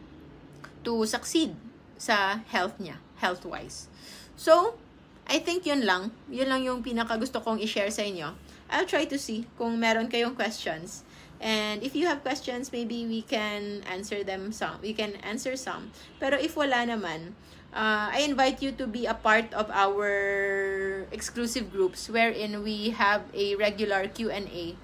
[0.84, 1.52] to succeed
[2.00, 3.88] sa health niya, health-wise.
[4.36, 4.78] So,
[5.26, 6.14] I think yun lang.
[6.30, 8.36] Yun lang yung pinaka gusto kong i-share sa inyo.
[8.70, 11.05] I'll try to see kung meron kayong questions.
[11.40, 14.80] And if you have questions, maybe we can answer them some.
[14.80, 15.92] We can answer some.
[16.20, 17.36] Pero if wala naman,
[17.76, 23.28] uh, I invite you to be a part of our exclusive groups wherein we have
[23.36, 24.76] a regular Q&A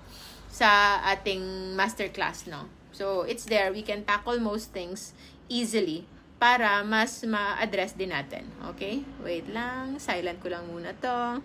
[0.53, 2.69] sa ating masterclass, no?
[2.93, 3.73] So, it's there.
[3.73, 5.17] We can tackle most things
[5.49, 6.05] easily
[6.37, 8.45] para mas ma-address din natin.
[8.75, 9.01] Okay?
[9.25, 9.97] Wait lang.
[9.97, 11.41] Silent ko lang muna to.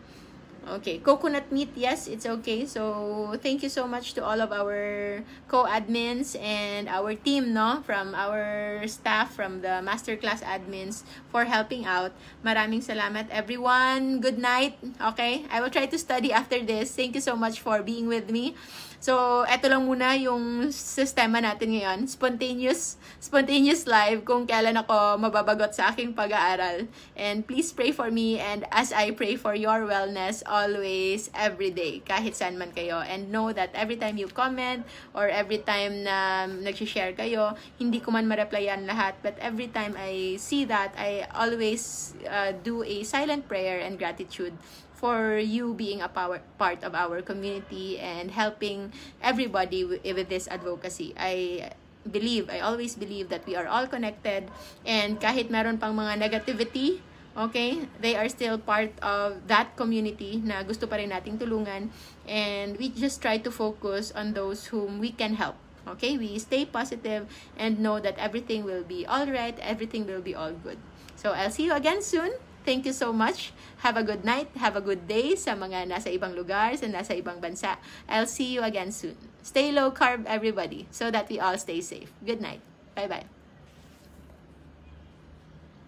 [0.67, 2.67] Okay, coconut meat, yes, it's okay.
[2.67, 7.79] So, thank you so much to all of our co-admins and our team, no?
[7.87, 12.11] From our staff, from the masterclass admins for helping out.
[12.43, 14.19] Maraming salamat, everyone.
[14.19, 15.47] Good night, okay?
[15.47, 16.91] I will try to study after this.
[16.91, 18.59] Thank you so much for being with me.
[18.97, 22.09] So, eto lang muna yung sistema natin ngayon.
[22.09, 26.89] Spontaneous, spontaneous live kung kailan ako mababagot sa aking pag-aaral.
[27.13, 32.01] And please pray for me and as I pray for your wellness always, every day,
[32.01, 32.97] kahit saan man kayo.
[33.05, 34.81] And know that every time you comment
[35.13, 39.21] or every time na nag-share kayo, hindi ko man ma-replyan lahat.
[39.21, 44.57] But every time I see that, I always uh, do a silent prayer and gratitude
[44.97, 48.91] for you being a power, part of our community and helping
[49.21, 51.13] everybody with, with this advocacy.
[51.13, 51.69] I
[52.09, 54.49] believe, I always believe that we are all connected
[54.85, 56.97] and kahit meron pang mga negativity,
[57.37, 61.93] okay, they are still part of that community na gusto pa rin nating tulungan
[62.25, 65.55] and we just try to focus on those whom we can help.
[65.87, 70.35] Okay, we stay positive and know that everything will be all right, everything will be
[70.35, 70.75] all good.
[71.15, 72.35] So I'll see you again soon.
[72.67, 73.55] Thank you so much.
[73.79, 74.51] Have a good night.
[74.59, 77.79] Have a good day sa mga nasa ibang lugar, sa nasa ibang bansa.
[78.11, 79.15] I'll see you again soon.
[79.39, 82.11] Stay low carb, everybody, so that we all stay safe.
[82.27, 82.59] Good night.
[82.91, 83.36] Bye-bye.